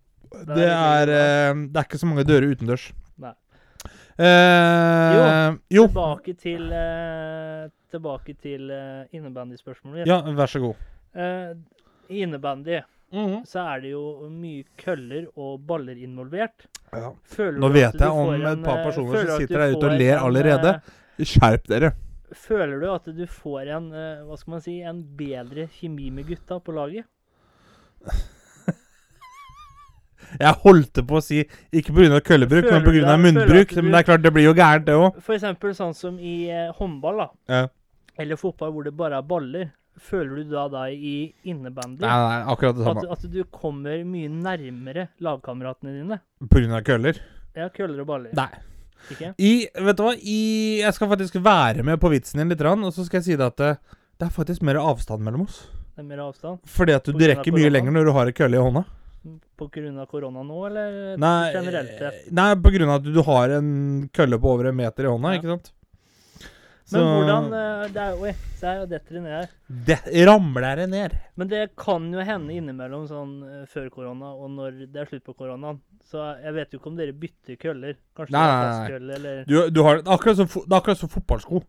[0.46, 2.88] Det er, eh, det er ikke så mange dører utendørs.
[3.22, 3.32] Nei.
[4.16, 5.86] Eh, jo.
[5.86, 10.08] Tilbake til eh, Tilbake til eh, innebandyspørsmålet.
[10.08, 10.74] Ja, vær så god.
[11.14, 11.54] Eh,
[12.10, 12.80] I innebandy
[13.12, 13.44] -hmm.
[13.44, 16.66] så er det jo mye køller og baller involvert.
[16.92, 17.12] Ja.
[17.52, 20.80] Nå vet jeg om et par eh, personer som sitter der ute og ler allerede.
[21.18, 21.92] Skjerp dere.
[22.34, 23.90] Føler du at du får en
[24.26, 27.06] hva skal man si, en bedre kjemi med gutta på laget?
[30.36, 32.20] Jeg holdt på å si ikke pga.
[32.24, 33.16] køllebruk, men pga.
[33.20, 33.72] munnbruk.
[33.78, 35.18] Men det er klart, det blir jo gærent, det òg.
[35.22, 37.28] Eksempel sånn som i eh, håndball, da.
[37.52, 37.66] Ja.
[38.20, 39.70] Eller fotball hvor det bare er baller.
[39.96, 41.14] Føler du da deg i
[41.48, 43.04] innebandy Nei, nei, akkurat det samme.
[43.14, 46.18] at du kommer mye nærmere lagkameratene dine?
[46.52, 46.82] Pga.
[46.84, 47.20] køller?
[47.56, 48.34] Ja, køller og baller.
[48.36, 48.50] Nei.
[49.12, 49.30] Ikke?
[49.40, 49.52] I,
[49.86, 50.40] vet du hva, I,
[50.82, 53.48] jeg skal faktisk være med på vitsen din litt, og så skal jeg si det
[53.48, 53.72] at det,
[54.20, 55.62] det er faktisk mer avstand mellom oss.
[55.96, 56.60] Det er mer avstand?
[56.68, 58.84] Fordi at du rekker mye lenger når du har en kølle i hånda.
[59.58, 62.26] På grunn av korona nå, eller Nei, generelt eh, sett?
[62.36, 63.70] nei, på grunn av at du har en
[64.14, 65.40] kølle på over en meter i hånda, Ja.
[65.40, 65.72] ikke sant?
[66.92, 68.30] Men hvordan eh, det er, Oi,
[68.60, 69.54] her detter det ned.
[69.88, 69.96] Det
[70.28, 71.16] ramler det ned.
[71.34, 75.24] Men det kan jo hende innimellom sånn eh, før korona og når det er slutt
[75.26, 75.80] på koronaen.
[76.06, 77.96] Så jeg vet jo ikke om dere bytter køller.
[78.14, 78.68] Kanskje Nei, nei,
[79.00, 79.16] nei.
[79.18, 81.64] eller Du, du har, det, er akkurat som, det er akkurat som fotballsko.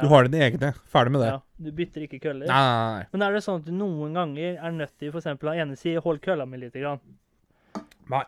[0.00, 0.72] Du har dine egne.
[0.88, 1.28] Ferdig med det.
[1.28, 2.46] ja, Du bytter ikke køller.
[2.46, 3.06] Nei, nei, nei.
[3.12, 5.24] Men er det sånn at du noen ganger er nødt til f.eks.
[5.42, 7.00] ha ene si 'hold kølla mi lite grann'?
[8.08, 8.24] Nei.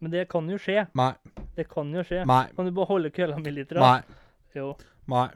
[0.00, 0.86] Men det kan jo skje.
[0.94, 1.12] Nei.
[1.56, 2.24] Det kan jo skje.
[2.26, 2.46] Nei.
[2.56, 3.68] Kan du bare holde kølla mi litt?
[3.68, 3.82] grann?
[3.82, 4.02] Nei.
[4.54, 4.76] Jo.
[5.08, 5.28] Nei.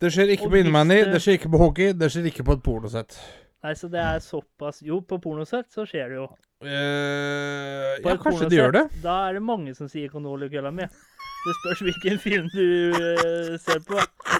[0.00, 2.44] Det skjer ikke Og på innebandy, det- det skjer ikke på hockey, det skjer ikke
[2.44, 3.18] på et pornosett.
[3.62, 6.28] Nei, så det er såpass Jo, på pornosett så skjer det jo.
[6.62, 9.02] Uh, ja, kanskje de gjør det.
[9.02, 10.88] Da er det mange som sier 'kan du holde kølla mi'?
[10.88, 14.39] Det spørs hvilken film du uh, ser på.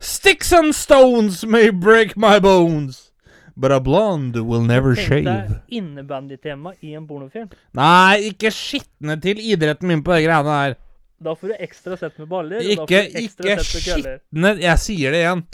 [0.00, 3.12] Sticks and stones may break my bones,
[3.56, 5.24] but a blonde will never Tenk shave.
[5.24, 7.50] deg innebandytema i en pornofilm.
[7.78, 10.74] Nei, ikke skitne til idretten min på de greiene der.
[11.22, 12.64] Da får du ekstra sett med baller.
[12.66, 15.44] Ikke, ikke skitne Jeg sier det igjen.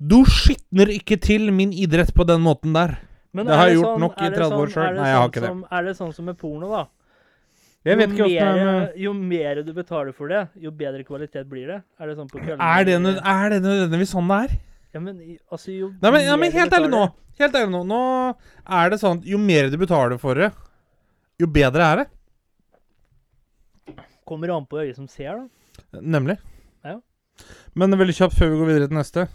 [0.00, 2.96] Du skitner ikke til min idrett på den måten der.
[3.36, 4.86] Men Det har jeg gjort sånn- nok i er 30 år sånn- selv.
[4.88, 4.94] sjøl.
[4.96, 5.48] Nei, jeg har sånn ikke det.
[5.48, 6.86] som- Er det sånn som med porno, da?
[7.86, 11.04] Jeg vet ikke åssen er mer, med Jo mer du betaler for det, jo bedre
[11.06, 11.78] kvalitet blir det.
[12.00, 12.40] Er det sånn på?
[12.42, 14.56] Er det, nød- er det nødvendigvis sånn det er?
[14.96, 15.18] Ja, men
[15.52, 17.02] altså, jo Nei, men, ja, men helt ærlig nå.
[17.38, 17.82] Helt ærlig nå.
[17.86, 18.00] Nå
[18.80, 20.50] er det sånn Jo mer du betaler for det,
[21.38, 22.06] jo bedre er det.
[24.28, 26.00] Kommer an på øyet som ser, da.
[26.02, 26.36] Nemlig.
[26.84, 26.98] Ja.
[27.78, 29.28] Men veldig kjapt før vi går videre til neste.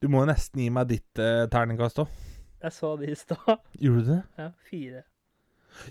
[0.00, 2.08] Du må jo nesten gi meg ditt eh, terningkast òg.
[2.62, 3.58] Jeg sa det i stad.
[3.82, 4.22] Gjorde du det?
[4.38, 5.02] Ja, fire.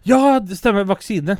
[0.07, 0.87] Ja, det stemmer.
[0.89, 1.35] Vaksine.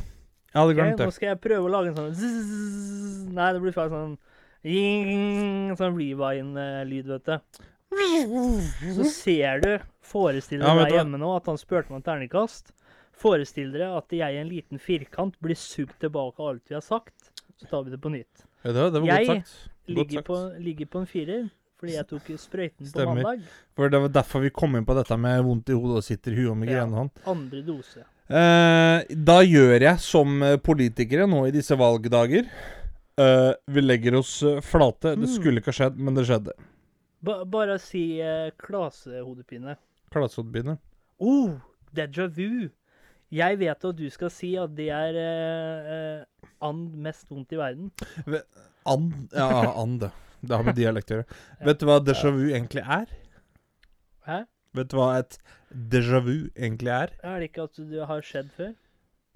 [0.48, 3.32] Jeg hadde glemt nå skal jeg prøve å lage en sånn zzzz.
[3.36, 4.16] Nei, det blir feil sånn
[4.66, 7.60] Ying, Sånn rewind-lyd, vet du.
[8.96, 9.70] Så ser du
[10.08, 12.72] Forestill deg ja, hjemme nå at han spurte meg om terningkast.
[13.18, 16.84] Forestill dere at jeg i en liten firkant blir sugd tilbake av alt vi har
[16.84, 17.32] sagt.
[17.58, 18.46] Så tar vi det på nytt.
[18.64, 19.44] Ja, det var Jeg
[19.88, 21.46] Ligger på, ligger på en firer
[21.78, 23.44] fordi jeg tok sprøyten på mandag.
[23.78, 26.34] For det var derfor vi kom inn på dette med vondt i hodet og sitter
[26.34, 27.10] i huet og migrene sånn.
[27.30, 28.02] Andre dose.
[28.28, 32.48] Eh, da gjør jeg som eh, politikere nå i disse valgdager.
[33.18, 35.14] Eh, vi legger oss flate.
[35.16, 35.34] Det Mm.
[35.34, 36.52] skulle ikke ha skjedd, men det skjedde.
[37.24, 39.76] Ba bare si eh, klasehodepine.
[40.12, 40.76] Klasehodepine.
[41.18, 41.56] Oh,
[41.94, 42.68] déjà vu!
[43.30, 47.56] Jeg vet at du skal si at det er eh, eh, and mest vondt i
[47.60, 47.90] verden.
[48.86, 50.00] And Ja, and.
[50.00, 50.12] det.
[50.40, 51.26] Det har med dialekt å gjøre.
[51.66, 53.08] Vet du hva déjà vu egentlig er?
[54.28, 54.44] Hæ?
[54.78, 55.34] Vet du hva et
[55.72, 57.14] déjà vu egentlig er?
[57.22, 58.76] Er det ikke at det har skjedd før?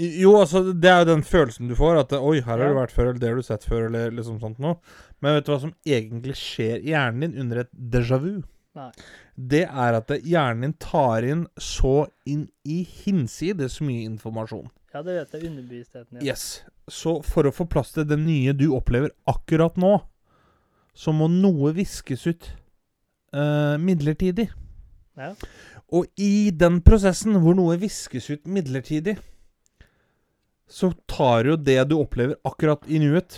[0.03, 2.01] Jo, altså, det er jo den følelsen du får.
[2.01, 4.41] At 'oi, her har du vært før', eller 'det har du sett før', eller liksom
[4.41, 4.81] sånt noe.
[5.21, 8.43] Men vet du hva som egentlig skjer i hjernen din under et déjà vu?
[8.75, 8.91] Nei.
[9.37, 14.71] Det er at hjernen din tar inn så inn i hinsides mye informasjon.
[14.95, 15.51] Ja, det vet jeg.
[15.51, 16.21] Underbevisstheten.
[16.21, 16.33] Ja.
[16.33, 16.65] Yes.
[16.89, 20.01] Så for å få plass til det nye du opplever akkurat nå,
[20.95, 22.51] så må noe viskes ut
[23.33, 24.51] uh, midlertidig.
[25.17, 25.33] Ja.
[25.93, 29.19] Og i den prosessen hvor noe viskes ut midlertidig,
[30.73, 33.37] så tar jo det du opplever akkurat i nuet,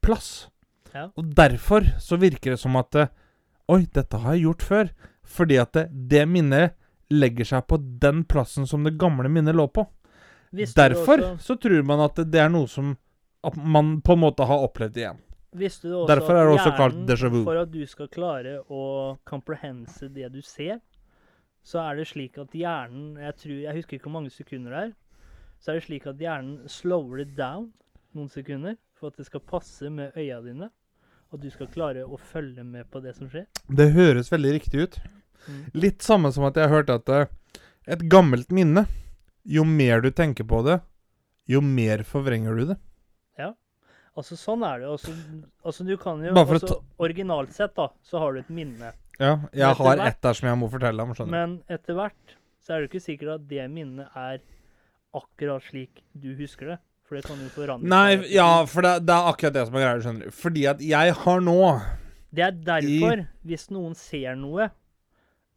[0.00, 0.48] plass.
[0.94, 1.10] Ja.
[1.12, 3.12] Og derfor så virker det som at eh,
[3.68, 4.90] Oi, dette har jeg gjort før.
[5.28, 6.72] Fordi at det, det minnet
[7.12, 9.84] legger seg på den plassen som det gamle minnet lå på.
[10.56, 12.94] Visste Derfor så tror man at det er noe som
[13.60, 15.20] man på en måte har opplevd igjen.
[15.58, 17.42] Visste du også Derfor er det også kalt déjà vu.
[17.44, 18.82] For at du skal klare å
[19.28, 20.80] comprehense det du ser,
[21.68, 24.82] så er det slik at hjernen Jeg tror, jeg husker ikke hvor mange sekunder det
[24.86, 24.92] er.
[25.60, 27.68] Så er det slik at hjernen slower it down
[28.16, 30.70] noen sekunder for at det skal passe med øya dine.
[31.28, 33.44] Og du skal klare å følge med på det som skjer.
[33.68, 34.98] Det høres veldig riktig ut.
[35.44, 35.60] Mm.
[35.76, 37.28] Litt samme som at jeg har hørt at eh,
[37.88, 38.88] et gammelt minne
[39.48, 40.74] Jo mer du tenker på det,
[41.48, 42.76] jo mer forvrenger du det.
[43.40, 43.52] Ja.
[44.18, 44.90] Altså Sånn er det.
[44.92, 45.14] Altså,
[45.64, 48.92] altså du kan jo Bare for altså, Originalt sett, da, så har du et minne.
[49.18, 51.14] Ja, jeg Etter har ett der som jeg må fortelle om.
[51.16, 51.32] skjønner.
[51.34, 54.38] Men etter hvert så er det ikke sikkert at det minnet er
[55.16, 56.78] akkurat slik du husker det.
[57.08, 58.26] For det kan jo forandre Nei, seg.
[58.36, 60.34] ja, for det, det er akkurat det som er greia, skjønner du.
[60.36, 61.56] Fordi at jeg har nå
[62.36, 64.66] Det er derfor, hvis noen ser noe,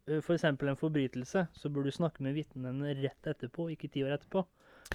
[0.08, 0.44] f.eks.
[0.48, 4.46] en forbrytelse, så burde du snakke med vitnene rett etterpå, ikke ti år etterpå.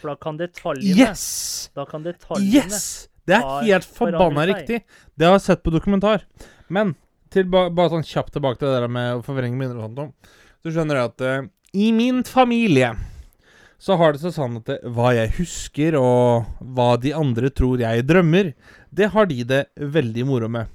[0.02, 1.70] For da kan detaljene Yes!
[1.78, 3.08] Da kan detaljene Yes!
[3.28, 4.82] Det er helt forbanna riktig.
[5.20, 6.26] Det har jeg sett på dokumentar.
[6.74, 6.96] Men
[7.34, 10.02] tilba bare sånn kjapt tilbake til det der med å forvrenge minner og sånt.
[10.08, 10.34] om.
[10.64, 12.94] Så skjønner jeg at uh, i min familie
[13.78, 17.82] så har det seg sånn at det, hva jeg husker, og hva de andre tror
[17.84, 18.56] jeg drømmer,
[18.90, 20.72] det har de det veldig moro med.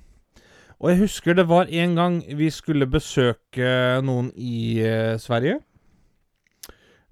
[0.83, 5.61] Og jeg husker det var en gang vi skulle besøke noen i uh, Sverige.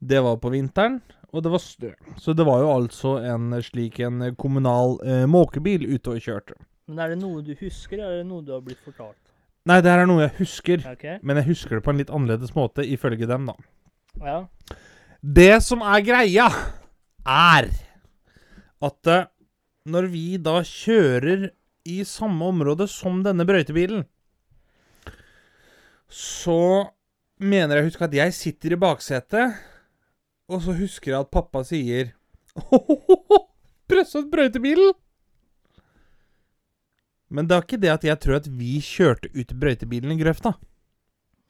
[0.01, 1.01] Det var på vinteren,
[1.31, 1.91] og det var snø.
[2.19, 6.59] Så det var jo altså en slik en kommunal uh, måkebil ute og kjørte.
[6.91, 9.30] Men er det noe du husker, eller er det noe du har blitt fortalt?
[9.71, 11.05] Nei, det her er noe jeg husker, Ok?
[11.23, 13.55] men jeg husker det på en litt annerledes måte, ifølge dem, da.
[14.27, 14.39] Ja.
[15.23, 16.49] Det som er greia,
[17.23, 17.69] er
[18.81, 19.29] at eh,
[19.91, 21.51] når vi da kjører
[21.89, 24.03] i samme område som denne brøytebilen,
[26.11, 26.91] så
[27.41, 29.61] mener jeg å huske at jeg sitter i baksetet,
[30.51, 32.11] og så husker jeg at pappa sier
[33.91, 34.97] Presset brøytebilen!
[37.31, 40.57] Men det er ikke det at jeg tror at vi kjørte ut brøytebilen i grøfta.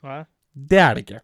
[0.05, 0.23] Nei.
[0.53, 1.21] Det er det ikke.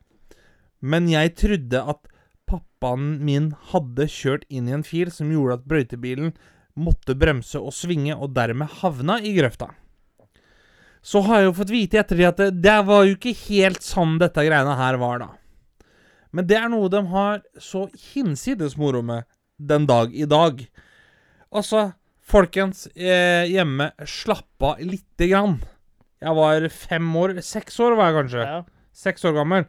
[0.81, 2.13] Men jeg trodde at
[2.49, 6.33] pappaen min hadde kjørt inn i en fil som gjorde at brøytebilen
[6.77, 9.71] måtte bremse og svinge, og dermed havna i grøfta.
[11.07, 13.85] Så har jeg jo fått vite i ettertid at det, det var jo ikke helt
[13.85, 15.29] sånn dette greiene her var, da.
[16.37, 19.25] Men det er noe de har så hinsides moro med
[19.57, 20.61] den dag i dag.
[21.49, 21.95] Altså,
[22.27, 25.59] folkens eh, hjemme, slapp av lite grann.
[26.23, 28.45] Jeg var fem år Seks år var jeg kanskje.
[28.49, 28.61] Ja.
[28.97, 29.67] Seks år gammel.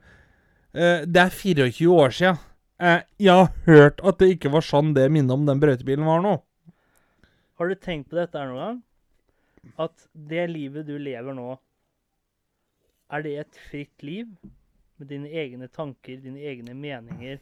[0.74, 2.42] Eh, det er 24 år siden.
[2.80, 6.22] Eh, jeg har hørt at det ikke var sånn det minnet om den brøytebilen var
[6.24, 6.36] nå.
[7.58, 8.84] Har du tenkt på dette her noen gang?
[9.82, 11.58] At det livet du lever nå,
[13.12, 14.30] er det et fritt liv?
[14.98, 17.38] Med dine egne tanker, dine egne meninger?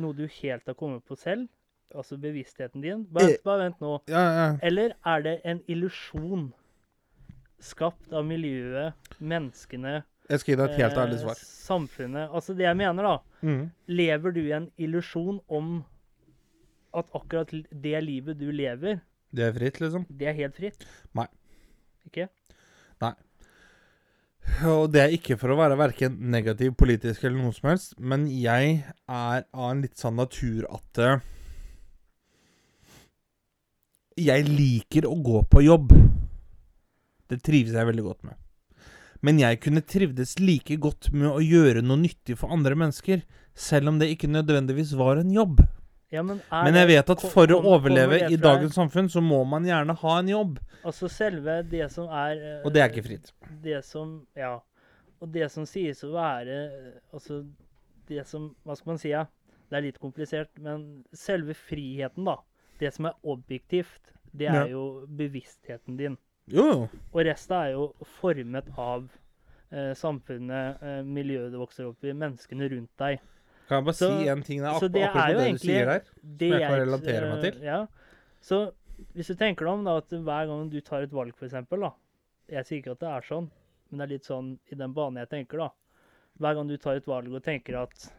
[0.00, 1.48] Noe du helt har kommet på selv?
[1.94, 3.04] Altså bevisstheten din?
[3.12, 3.36] Bare, Eh.
[3.44, 4.00] bare vent nå.
[4.08, 4.56] Ja, ja.
[4.62, 6.52] Eller er det en illusjon
[7.60, 11.34] skapt av miljøet, menneskene, Jeg skal gi deg et helt ærlig eh, svar.
[11.34, 12.30] samfunnet?
[12.30, 13.18] Altså det jeg mener, da.
[13.42, 13.70] Mm.
[13.88, 15.84] Lever du i en illusjon om
[16.94, 19.00] at akkurat det livet du lever,
[19.34, 20.06] Det er fritt, liksom.
[20.10, 20.86] det er helt fritt?
[21.14, 21.26] Nei.
[22.06, 22.28] Ikke?
[23.02, 23.12] Nei.
[24.66, 28.26] Og det er ikke for å være verken negativ politisk eller noe som helst, men
[28.28, 31.20] jeg er av en litt sånn natur at eh,
[34.20, 35.92] Jeg liker å gå på jobb.
[37.30, 38.36] Det trives jeg veldig godt med.
[39.24, 43.22] Men jeg kunne trivdes like godt med å gjøre noe nyttig for andre mennesker,
[43.54, 45.60] selv om det ikke nødvendigvis var en jobb.
[46.10, 49.64] Ja, men Men jeg vet at for å overleve i dagens samfunn, så må man
[49.68, 50.58] gjerne ha en jobb.
[50.82, 53.32] Altså selve det som er eh, Og det er ikke fritt.
[53.62, 54.56] Det som Ja.
[55.20, 57.42] Og det som sies å være eh, Altså
[58.08, 59.26] det som Hva skal man si, ja?
[59.70, 62.40] Det er litt komplisert, men selve friheten, da.
[62.80, 64.66] Det som er objektivt, det er Ja.
[64.72, 66.16] jo bevisstheten din.
[66.48, 66.88] Jo.
[67.12, 69.08] Og resten er jo formet av
[69.72, 73.20] eh, samfunnet, eh, miljøet du vokser opp i, menneskene rundt deg.
[73.68, 75.58] Kan jeg bare Så- si en ting der, så ak det akkurat er det du
[75.58, 76.02] sier der?
[76.24, 77.62] det jeg kan relatere meg eh, til.
[77.62, 77.86] Ja.
[78.42, 78.72] Så
[79.14, 81.92] hvis du tenker deg om da, at hver gang du tar et valg, da
[82.48, 83.50] Jeg sier ikke at det er sånn,
[83.90, 85.70] men det er litt sånn i den banen jeg tenker, da.
[86.40, 88.12] Hver gang du tar et valg og tenker at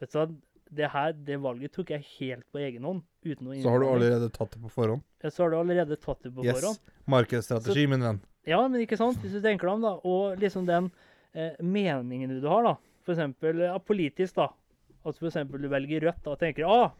[0.00, 0.34] Vet du hva,
[0.70, 3.02] det her, det valget tok jeg helt på egen hånd.
[3.26, 5.02] Uten noe Så har du allerede tatt det på forhånd.
[5.22, 6.60] Ja, Så har du allerede tatt det på Yes.
[6.60, 6.78] forhånd.
[7.06, 8.20] Markedsstrategi, min venn.
[8.46, 9.18] Ja, men ikke sant?
[9.18, 9.92] Hvis du tenker deg om, da.
[10.04, 10.90] Og liksom den
[11.34, 12.76] eh, meningen du har, da.
[13.04, 14.48] For eksempel ja, politisk, da.
[15.04, 16.92] At for eksempel du velger rødt da, og tenker ah,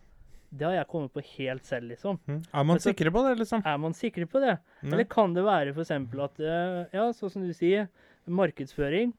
[0.50, 2.18] det har jeg kommet på helt selv, liksom.
[2.26, 2.42] Mm.
[2.52, 3.62] Er man så, sikre på det, liksom?
[3.64, 4.56] Er man sikre på det?
[4.83, 4.92] Mm.
[4.92, 7.87] Eller kan det være eksempel at eh, Ja, sånn som du sier,
[8.26, 9.14] markedsføring.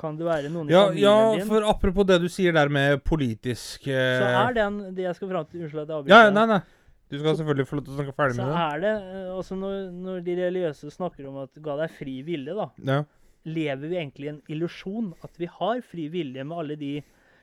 [0.00, 1.48] Kan det være noen i Ja, familien ja, din?
[1.50, 5.28] for apropos det du sier der med politisk Så eh, er den det jeg skal
[5.34, 6.14] fram til Unnskyld at jeg avbryter.
[6.24, 6.60] Ja, nei, nei.
[7.10, 8.54] Du skal selvfølgelig få lov til å snakke ferdig med det.
[8.54, 12.14] Så er det også altså når, når de religiøse snakker om at ga deg fri
[12.26, 12.68] vilje, da.
[12.86, 13.00] Ja.
[13.50, 16.90] lever vi egentlig i en illusjon at vi har fri vilje med alle de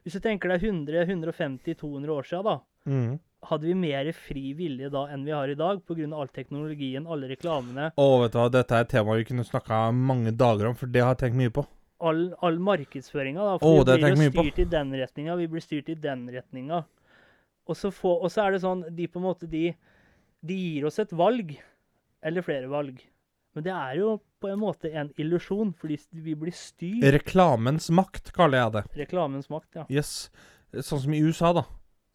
[0.05, 2.57] Hvis du tenker deg 100, 150, 200 år siden, da.
[2.87, 3.19] Mm.
[3.47, 6.07] Hadde vi mer fri vilje da enn vi har i dag, pga.
[6.15, 9.91] all teknologien, alle reklamene, Å, vet du hva, dette er et tema vi kunne snakka
[9.93, 11.67] mange dager om, for det har jeg tenkt mye på.
[11.99, 13.57] All, all markedsføringa?
[13.61, 16.83] For oh, vi blir jo styrt i den retninga, vi blir styrt i den retninga.
[17.67, 19.73] Og så, få, og så er det sånn De på en måte, de,
[20.39, 21.51] de gir oss et valg.
[22.25, 23.01] Eller flere valg.
[23.57, 27.05] Men det er jo på en måte en illusjon, fordi vi blir styrt.
[27.15, 28.83] Reklamens makt, kaller jeg det.
[29.01, 29.85] Reklamens makt, ja.
[29.89, 30.29] Yes.
[30.77, 31.65] Sånn som i USA, da.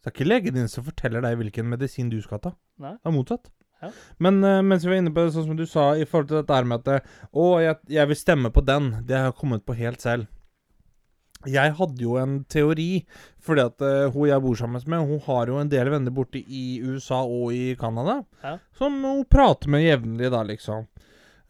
[0.03, 2.53] Det er ikke legen din som forteller deg hvilken medisin du skal ta.
[2.83, 2.95] Nei.
[2.99, 3.51] Det er motsatt.
[3.83, 3.89] Ja.
[4.23, 6.39] Men uh, mens vi var inne på det, sånn som du sa, i forhold til
[6.41, 8.93] dette med at Å, jeg, jeg vil stemme på den.
[9.07, 10.29] Det har jeg kommet på helt selv.
[11.43, 13.03] Jeg hadde jo en teori,
[13.43, 16.39] fordi at uh, hun jeg bor sammen med, hun har jo en del venner borte
[16.39, 18.57] i USA og i Canada, Ja.
[18.79, 20.87] som hun prater med jevnlig, da, liksom.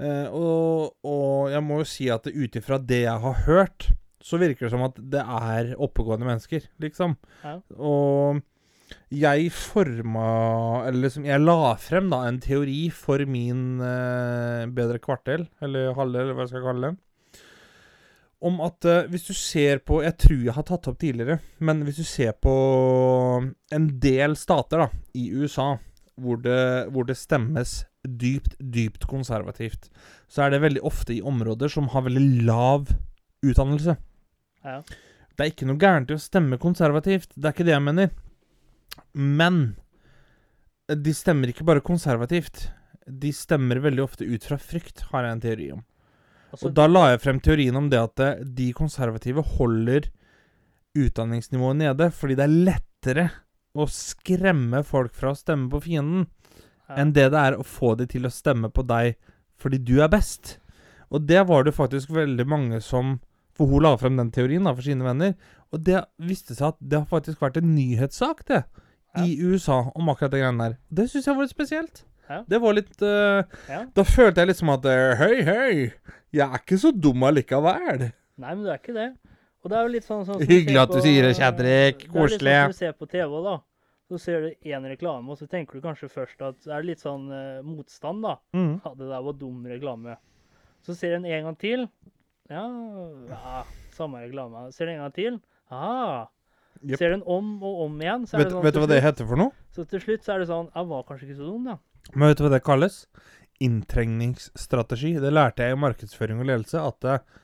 [0.02, 3.92] Uh, og, og jeg må jo si at ut ifra det jeg har hørt,
[4.24, 7.14] så virker det som at det er oppegående mennesker, liksom.
[7.44, 7.60] Ja.
[7.78, 8.42] Og
[9.14, 10.28] jeg forma
[10.88, 16.26] Eller liksom, jeg la frem da en teori for min eh, bedre kvartel, eller halvdel,
[16.26, 16.98] eller hva jeg skal kalle det.
[18.44, 21.86] Om at eh, hvis du ser på Jeg tror jeg har tatt opp tidligere, men
[21.88, 22.54] hvis du ser på
[23.74, 25.76] en del stater da, i USA
[26.22, 29.88] hvor det, hvor det stemmes dypt, dypt konservativt,
[30.30, 32.92] så er det veldig ofte i områder som har veldig lav
[33.42, 33.98] utdannelse.
[34.68, 34.84] ja.
[35.34, 38.12] Det er ikke noe gærent i å stemme konservativt, det er ikke det jeg mener.
[39.14, 39.76] Men
[40.88, 42.68] de stemmer ikke bare konservativt.
[43.08, 45.84] De stemmer veldig ofte ut fra frykt, har jeg en teori om.
[46.54, 50.10] Altså, Og da la jeg frem teorien om det at eh, de konservative holder
[50.94, 53.30] utdanningsnivået nede, fordi det er lettere
[53.74, 56.28] å skremme folk fra å stemme på fienden,
[56.86, 57.00] ja.
[57.02, 59.16] enn det det er å få de til å stemme på deg
[59.58, 60.60] fordi du er best.
[61.14, 63.20] Og det var det faktisk veldig mange som
[63.54, 65.36] For hun la frem den teorien da for sine venner,
[65.70, 68.64] og det viste seg at det har faktisk vært en nyhetssak, det,
[69.22, 70.78] i USA om akkurat det greiene der.
[70.90, 72.04] Det syns jeg var litt spesielt.
[72.30, 72.40] Ja.
[72.48, 73.82] Det var litt uh, ja.
[73.94, 75.74] Da følte jeg liksom at eh, Hei, hei,
[76.34, 78.08] jeg er ikke så dum allikevel.
[78.40, 79.10] Nei, men du er ikke det.
[79.64, 82.00] Og det er jo litt sånn, sånn Hyggelig at du på- sier det, Kjedrik.
[82.00, 82.56] Det er litt Koselig.
[82.56, 83.58] sånn som du ser på TV, da.
[84.12, 87.04] Så ser du én reklame, og så tenker du kanskje først at det er litt
[87.04, 88.34] sånn uh, motstand, da.
[88.56, 88.74] Mm.
[88.84, 90.18] Ja, det der var dum reklame.
[90.84, 91.86] Så ser du den en gang til.
[92.52, 92.66] Ja,
[93.30, 93.64] ja
[93.96, 94.66] samme reklame.
[94.76, 95.40] Ser du en gang til.
[95.72, 96.28] Ah.
[96.84, 97.00] Jep.
[97.00, 99.28] Ser den om og om igjen, så er Vet, sånn du til hva det heter
[99.30, 99.56] for noe?
[99.72, 101.78] Så til slutt så er det sånn Jeg var kanskje ikke så dum, da.
[102.12, 102.98] Men vet du hva det kalles?
[103.64, 105.14] Inntrengningsstrategi.
[105.24, 106.84] Det lærte jeg i markedsføring og ledelse.
[106.84, 107.44] At uh,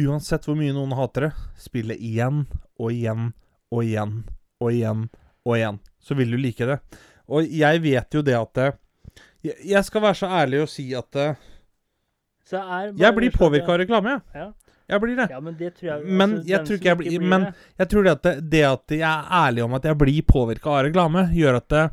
[0.00, 2.46] uansett hvor mye noen hater det, spille igjen
[2.80, 3.32] og igjen
[3.68, 4.16] og igjen
[4.60, 5.04] og igjen
[5.44, 5.80] og igjen.
[6.00, 6.80] Så vil du like det.
[7.30, 8.80] Og jeg vet jo det at uh,
[9.44, 11.48] jeg, skal være så ærlig og si at uh,
[12.50, 14.40] jeg blir sånn påvirka av reklame, jeg.
[14.40, 14.48] Ja.
[14.90, 15.28] Jeg blir det.
[15.30, 17.46] Ja, men det tror jeg Men altså, jeg tror ikke jeg blir- men-
[17.78, 20.66] Jeg tror det at det, det at jeg er ærlig om at jeg blir påvirka
[20.74, 21.84] av reklame, gjør at det,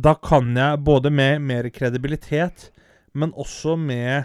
[0.00, 2.70] da kan jeg både med mer kredibilitet,
[3.14, 4.24] men også med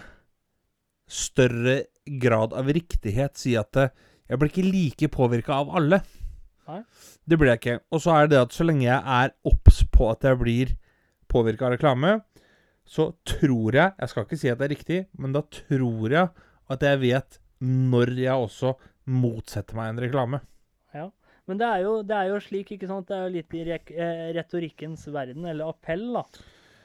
[1.10, 1.84] større
[2.20, 3.90] grad av riktighet si at det,
[4.30, 6.00] jeg blir ikke like påvirka av alle.
[6.70, 6.82] Nei.
[7.28, 7.78] Det blir jeg ikke.
[7.92, 10.72] Og så er det det at så lenge jeg er obs på at jeg blir
[11.30, 12.20] påvirka av reklame,
[12.90, 16.30] så tror jeg Jeg skal ikke si at det er riktig, men da tror jeg
[16.70, 18.74] at jeg vet når jeg også
[19.10, 20.40] motsetter meg en reklame.
[20.94, 21.08] Ja,
[21.46, 23.08] Men det er, jo, det er jo slik, ikke sant?
[23.08, 26.24] Det er jo litt i rek eh, retorikkens verden, eller appell, da.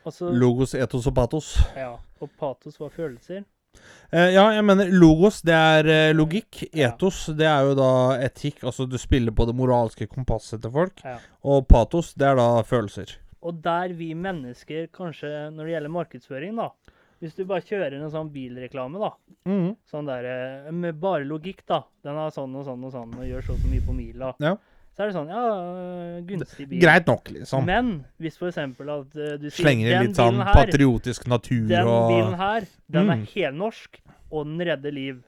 [0.05, 1.51] Altså, Logos, etos og patos.
[1.77, 3.43] ja, og patos var følelser.
[4.11, 6.63] Eh, ja, jeg mener logos, det er eh, logikk.
[6.71, 6.91] Ja.
[6.93, 7.89] Etos, det er jo da
[8.23, 8.63] etikk.
[8.63, 11.01] Altså du spiller på det moralske kompasset til folk.
[11.03, 11.17] Ja.
[11.43, 13.17] Og patos, det er da følelser.
[13.45, 16.69] Og der vi mennesker kanskje, når det gjelder markedsføring, da
[17.21, 19.12] Hvis du bare kjører en sånn bilreklame, da,
[19.47, 19.75] Mm.
[19.89, 20.25] sånn der,
[20.67, 23.54] eh, med bare logikk, da Den har sånn og sånn og sånn og gjør så
[23.54, 24.34] og så mye på mila.
[24.39, 24.56] Ja.
[24.95, 26.80] Så er det sånn Ja, øh, gunstig bil.
[26.82, 27.65] Greit nok, liksom.
[27.65, 31.67] Men hvis for eksempel at øh, du sier Slenger den litt sånn her, patriotisk natur
[31.67, 33.28] Den og bilen her, den er Mm.
[33.34, 33.99] helnorsk,
[34.32, 35.23] og den redder liv.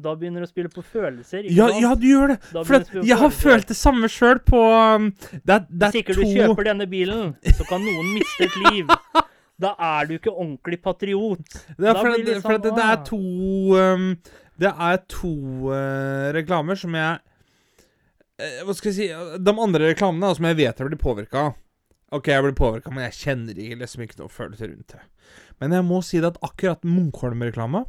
[0.00, 1.44] Da begynner du å spille på følelser.
[1.44, 2.40] ikke ja, ja, du gjør det.
[2.64, 3.42] For jeg har følelser.
[3.50, 4.60] følt det samme sjøl på
[4.96, 5.10] um,
[5.44, 8.56] Det er, Hvis er ikke to du kjøper denne bilen, så kan noen miste et
[8.72, 8.86] liv.
[9.60, 11.42] Da er du ikke ordentlig patriot.
[11.76, 13.20] Det er, for, det liksom, for det, det er to
[13.76, 14.06] um,
[14.60, 15.34] Det er to
[15.68, 20.80] uh, reklamer som jeg uh, Hva skal jeg si De andre reklamene som jeg vet
[20.80, 21.58] jeg blir påvirka av.
[22.10, 25.04] OK, jeg blir påvirka, men jeg kjenner ikke liksom ikke noe følelse rundt det.
[25.62, 27.84] Men jeg må si det at akkurat Munkholm-reklama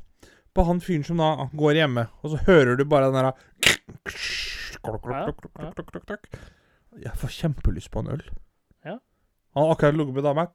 [0.54, 3.34] på han fyren som da går hjemme, og så hører du bare den derre
[7.02, 8.24] Jeg får kjempelyst på en øl.
[8.86, 8.98] Ja.
[9.56, 10.48] Han har akkurat ligget med dama.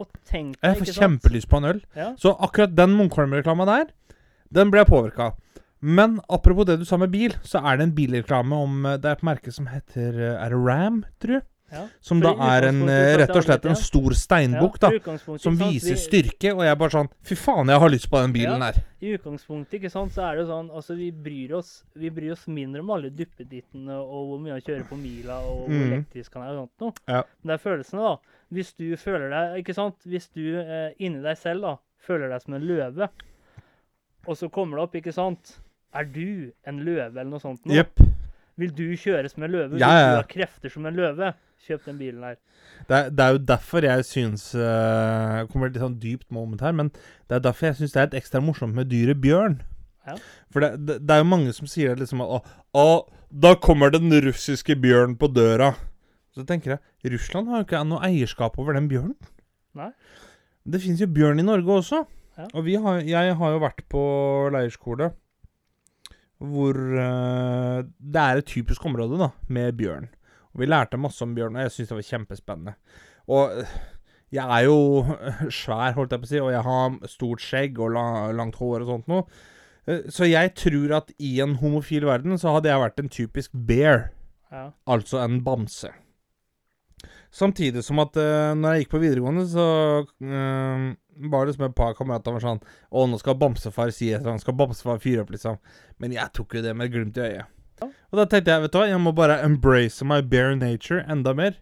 [0.00, 1.80] Og tenk Jeg får kjempelyst på en øl.
[1.96, 2.12] Ja.
[2.20, 3.90] Så akkurat den Munkholm-reklama der,
[4.54, 5.32] den ble jeg påvirka.
[5.80, 9.08] Men apropos det du sa med bil, så er det en bilreklame om eh, Det
[9.08, 11.46] er et merke som heter eh, Er det Ram, tror jeg?
[11.70, 11.84] Ja.
[12.02, 14.88] Som da er en eh, rett og slett en stor steinbukk, da.
[15.38, 18.32] Som viser styrke, og jeg er bare sånn Fy faen, jeg har lyst på den
[18.34, 18.80] bilen her.
[19.00, 22.42] I utgangspunktet ikke sant, så er det sånn altså vi bryr oss Vi bryr oss
[22.50, 25.92] mindre om alle duppedittene og hvor mye han kjører på mila og hvor Mhm.
[25.92, 26.92] elektrisk han er og sånt noe.
[27.08, 27.22] Ja.
[27.42, 28.16] Men det er følelsene, da.
[28.52, 29.96] Hvis du føler deg Ikke sant?
[30.04, 33.08] Hvis du eh, inni deg selv da føler deg som en løve,
[34.26, 35.58] og så kommer det opp, ikke sant
[35.94, 37.74] Er du en løve eller noe sånt noe?
[38.60, 39.78] Vil du kjøre som en løve?
[39.80, 41.32] Ja, Vil du ha krefter som en løve?
[41.66, 42.36] Kjøp den bilen her.
[42.88, 46.72] Det, er- det er jo derfor jeg syns uh, Kommer litt sånn dypt moment her,
[46.76, 46.88] men
[47.28, 49.58] det er derfor jeg syns det er et ekstra morsomt med dyret bjørn.
[50.08, 50.14] Ja.
[50.50, 52.40] For det, det, det er jo mange som sier liksom at å,
[52.80, 52.86] å,
[53.30, 55.74] da kommer den russiske bjørnen på døra.
[56.34, 59.16] Så tenker jeg Russland har jo ikke noe eierskap over den bjørnen.
[59.76, 59.90] Nei.
[60.70, 62.00] Det fins jo bjørn i Norge også.
[62.40, 62.48] Ja.
[62.56, 64.02] Og vi har, jeg har jo vært på
[64.54, 65.10] leirskole
[66.40, 70.08] hvor uh, det er et typisk område da, med bjørn.
[70.54, 72.72] Og Vi lærte masse om bjørn, og jeg syns det var kjempespennende.
[73.30, 73.74] Og øh,
[74.34, 74.78] jeg er jo
[75.60, 78.82] svær, holdt jeg på å si, og jeg har stort skjegg og la, langt hår
[78.82, 79.26] og sånt noe.
[79.86, 83.50] Eh, Så jeg tror at i en homofil verden så hadde jeg vært en typisk
[83.54, 84.08] bear,
[84.50, 84.70] Ja.
[84.90, 85.92] altså en bamse.
[87.30, 89.66] Samtidig som at uh, når jeg gikk på videregående, så
[90.02, 90.88] uh,
[91.30, 94.34] var det som et par kamerater var sånn Å, nå skal bamsefar si et eller
[94.34, 94.44] annet.
[94.44, 95.60] Skal bamsefar fyre opp, liksom.
[96.02, 97.56] Men jeg tok jo det med et glimt i øyet.
[97.80, 101.32] Og da tenkte jeg, vet du hva, jeg må bare embrace my bare nature enda
[101.36, 101.56] mer.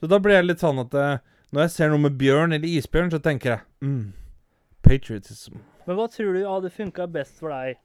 [0.00, 1.20] Så da ble jeg litt sånn at uh,
[1.54, 4.04] når jeg ser noe med bjørn eller isbjørn, så tenker jeg mm,
[4.82, 5.60] patriotism.
[5.84, 7.78] Men hva tror du hadde funka best for deg?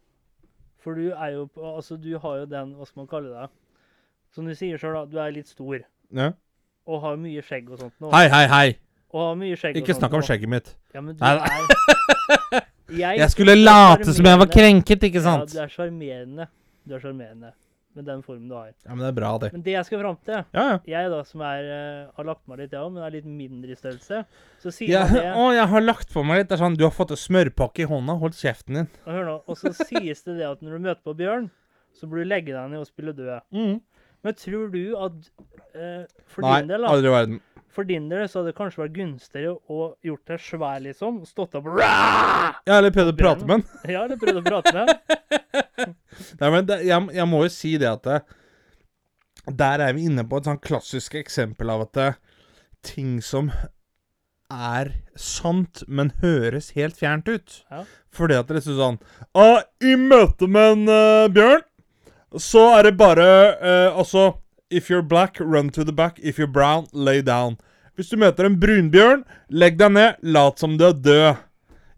[0.80, 3.50] For du er jo Altså, du har jo den Hva skal man kalle det?
[4.32, 5.02] Som du sier sjøl, da.
[5.12, 5.82] Du er litt stor
[6.16, 6.32] Ja.
[6.90, 8.10] Og har mye skjegg og sånt nå.
[8.16, 8.68] Hei, hei, hei!
[9.14, 10.28] Og har mye skjegg Ikke og sånt snakk om nå.
[10.28, 10.76] skjegget mitt.
[10.94, 15.54] Ja, men du Nei, er jeg, Jeg skulle late som jeg var krenket, ikke sant?
[15.54, 16.50] Ja, du er sjarmerende.
[16.90, 17.52] Du er sjarmerende
[17.98, 18.72] med den formen du har.
[18.86, 19.50] Ja, men det er bra, det.
[19.54, 20.76] Men det jeg skal fram til Ja, ja.
[20.88, 23.74] Jeg, da, som er, uh, har lagt meg litt, jeg òg, men er litt mindre
[23.74, 24.22] i størrelse,
[24.62, 26.52] så sier Ja, det å, jeg har lagt på meg litt.
[26.52, 28.18] Det er sånn, Du har fått en smørpakke i hånda.
[28.22, 28.92] Hold kjeften din.
[29.06, 31.50] Og hør nå, og så sies det det at når du møter på bjørn,
[31.98, 33.42] så burde du legge deg ned og spille død.
[34.26, 35.30] Men tror du at
[35.76, 37.38] eh, for Nei, din del aldri i verden.
[37.70, 41.56] for din del så hadde det kanskje vært gunstigere å gjort deg svær, liksom, stått
[41.60, 43.66] opp Ja, heller prøvd å prate med han.
[43.94, 44.90] Ja, eller prøvd å prate med
[45.80, 45.96] han.
[46.42, 48.20] Nei, men det, jeg, jeg må jo si det at det,
[49.64, 52.10] Der er vi inne på et sånn klassisk eksempel av at det,
[52.86, 53.52] ting som
[54.50, 57.60] er sant, men høres helt fjernt ut.
[57.70, 57.84] Ja.
[58.10, 58.96] Fordi at det er liksom sånn
[59.38, 59.48] Å,
[59.86, 61.62] I møte med en uh, bjørn,
[62.38, 63.26] så er det bare
[63.58, 64.36] uh, Altså
[64.70, 66.20] If you're black, run to the back.
[66.22, 67.58] If you're brown, lay down.
[67.98, 70.20] Hvis du møter en brunbjørn, legg deg ned.
[70.22, 71.40] Lat som du er død.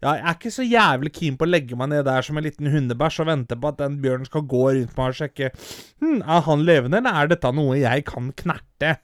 [0.02, 2.46] Ja, jeg er ikke så jævlig keen på å legge meg ned der som en
[2.46, 6.24] liten hundebæsj og vente på at den bjørnen skal gå rundt meg og sjekke hm,
[6.24, 8.96] Er han levende, eller er dette noe jeg kan knerte?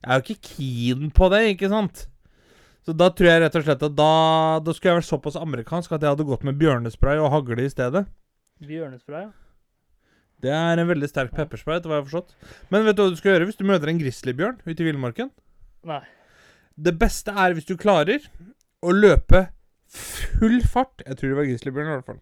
[0.00, 2.06] Jeg er jo ikke keen på det, ikke sant?
[2.86, 4.14] Så da tror jeg rett og slett at da,
[4.64, 7.74] da skulle jeg vært såpass amerikansk at jeg hadde gått med bjørnespray og hagle i
[7.74, 8.06] stedet.
[8.64, 9.34] Bjørnespray, ja.
[10.40, 12.34] Det er en veldig sterk pepperspray, etter hva jeg har forstått.
[12.72, 15.30] Men vet du hva du skal gjøre hvis du møter en grizzlybjørn ute i villmarken?
[15.88, 16.00] Nei.
[16.80, 18.24] Det beste er hvis du klarer
[18.80, 19.48] å løpe
[19.90, 22.20] full fart Jeg tror det var grizzlybjørn, i hvert fall.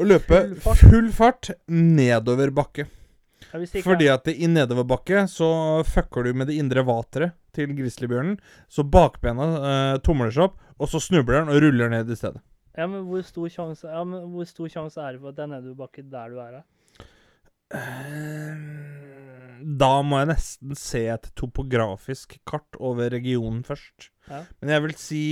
[0.00, 0.82] Å løpe Full fart?
[0.92, 2.86] full fart nedover bakke.
[3.50, 5.48] Ja, Fordi at det, i nedoverbakke så
[5.88, 8.36] fucker du med det indre vateret til grizzlybjørnen.
[8.70, 12.42] Så bakbena eh, tomler seg opp, og så snubler den og ruller ned i stedet.
[12.78, 15.46] Ja, men hvor stor sjanse ja, men hvor stor sjanse er det for at det
[15.48, 16.60] er nedoverbakke der du er?
[16.60, 16.62] da?
[17.70, 18.56] Eh,
[19.80, 24.08] Da må jeg nesten se et topografisk kart over regionen først.
[24.28, 24.44] Ja.
[24.60, 25.22] Men jeg vil si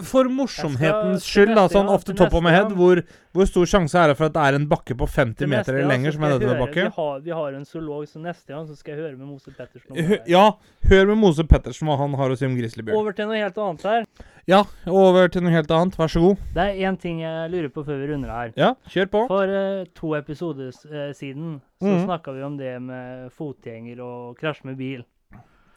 [0.00, 3.02] For morsomhetens skyld, da, sånn ofte top of my head, hvor,
[3.36, 5.90] hvor stor sjanse er det for at det er en bakke på 50 meter eller
[5.90, 6.86] lenger som er nedoverbakke?
[6.86, 9.52] Vi har, vi har en zoolog, så neste gang så skal jeg høre med Mose
[9.52, 9.92] Pettersen.
[9.92, 10.22] Hø-.
[10.32, 10.46] Ja,
[10.88, 12.96] hør med Mose Pettersen hva han har å si om grizzlybjørn.
[13.02, 14.08] Over til noe helt annet her.
[14.48, 16.00] Ja, over til noe helt annet.
[16.00, 16.40] Vær så god.
[16.56, 18.56] Det er én ting jeg lurer på før vi runder her.
[18.56, 19.26] Ja, kjør på.
[19.28, 22.04] For uh, to episoder uh, siden så Mhm.
[22.08, 25.04] snakka vi om det med fotgjenger og krasj med bil.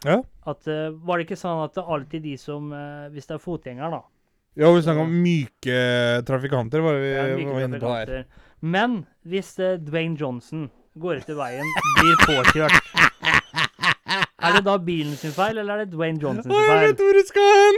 [0.06, 0.20] Ja.
[0.46, 3.42] At, eh, var det ikke sånn at det alltid de som eh, Hvis det er
[3.42, 4.04] fotgjenger, da.
[4.56, 5.80] Ja, vi snakka om myke
[6.24, 8.22] trafikanter, var vi er myke var inne på der.
[8.64, 12.78] Men hvis eh, Dwayne Johnson går ut i veien, blir påkjørt
[14.46, 16.70] Er det da bilen sin feil, eller er det Dwayne Johnson sin feil?
[16.70, 17.76] jeg vet hvor du skal hen!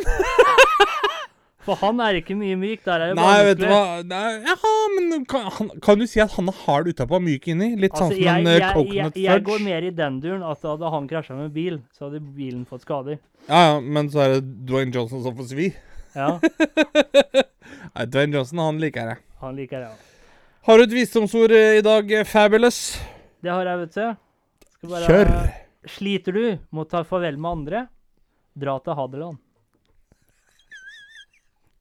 [1.68, 2.80] For han er ikke mye myk.
[2.86, 6.22] Der er det Nei, vet du hva Nei, Jaha, men kan, han, kan du si
[6.24, 7.74] at han er hard utapå og myk inni?
[7.76, 9.24] Litt sånn Altså, som jeg, en uh, jeg, jeg, fudge?
[9.26, 12.64] jeg går mer i den duren at hadde han krasja med bil, så hadde bilen
[12.68, 13.20] fått skader.
[13.50, 15.68] Ja, ja, men så er det Dwayne Johnson som får svi.
[16.16, 16.30] Ja,
[17.94, 19.22] Nei, Dwayne Johnson, han liker jeg.
[19.42, 19.90] han liker det.
[19.92, 20.14] ja.
[20.68, 22.80] Har du et visdomsord eh, i dag, eh, Fabulous?
[23.44, 24.16] Det har jeg, vet du.
[24.78, 25.30] Skal bare- Kjør!
[25.88, 26.42] Sliter du
[26.74, 27.84] med å ta farvel med andre?
[28.58, 29.38] Dra til Hadeland.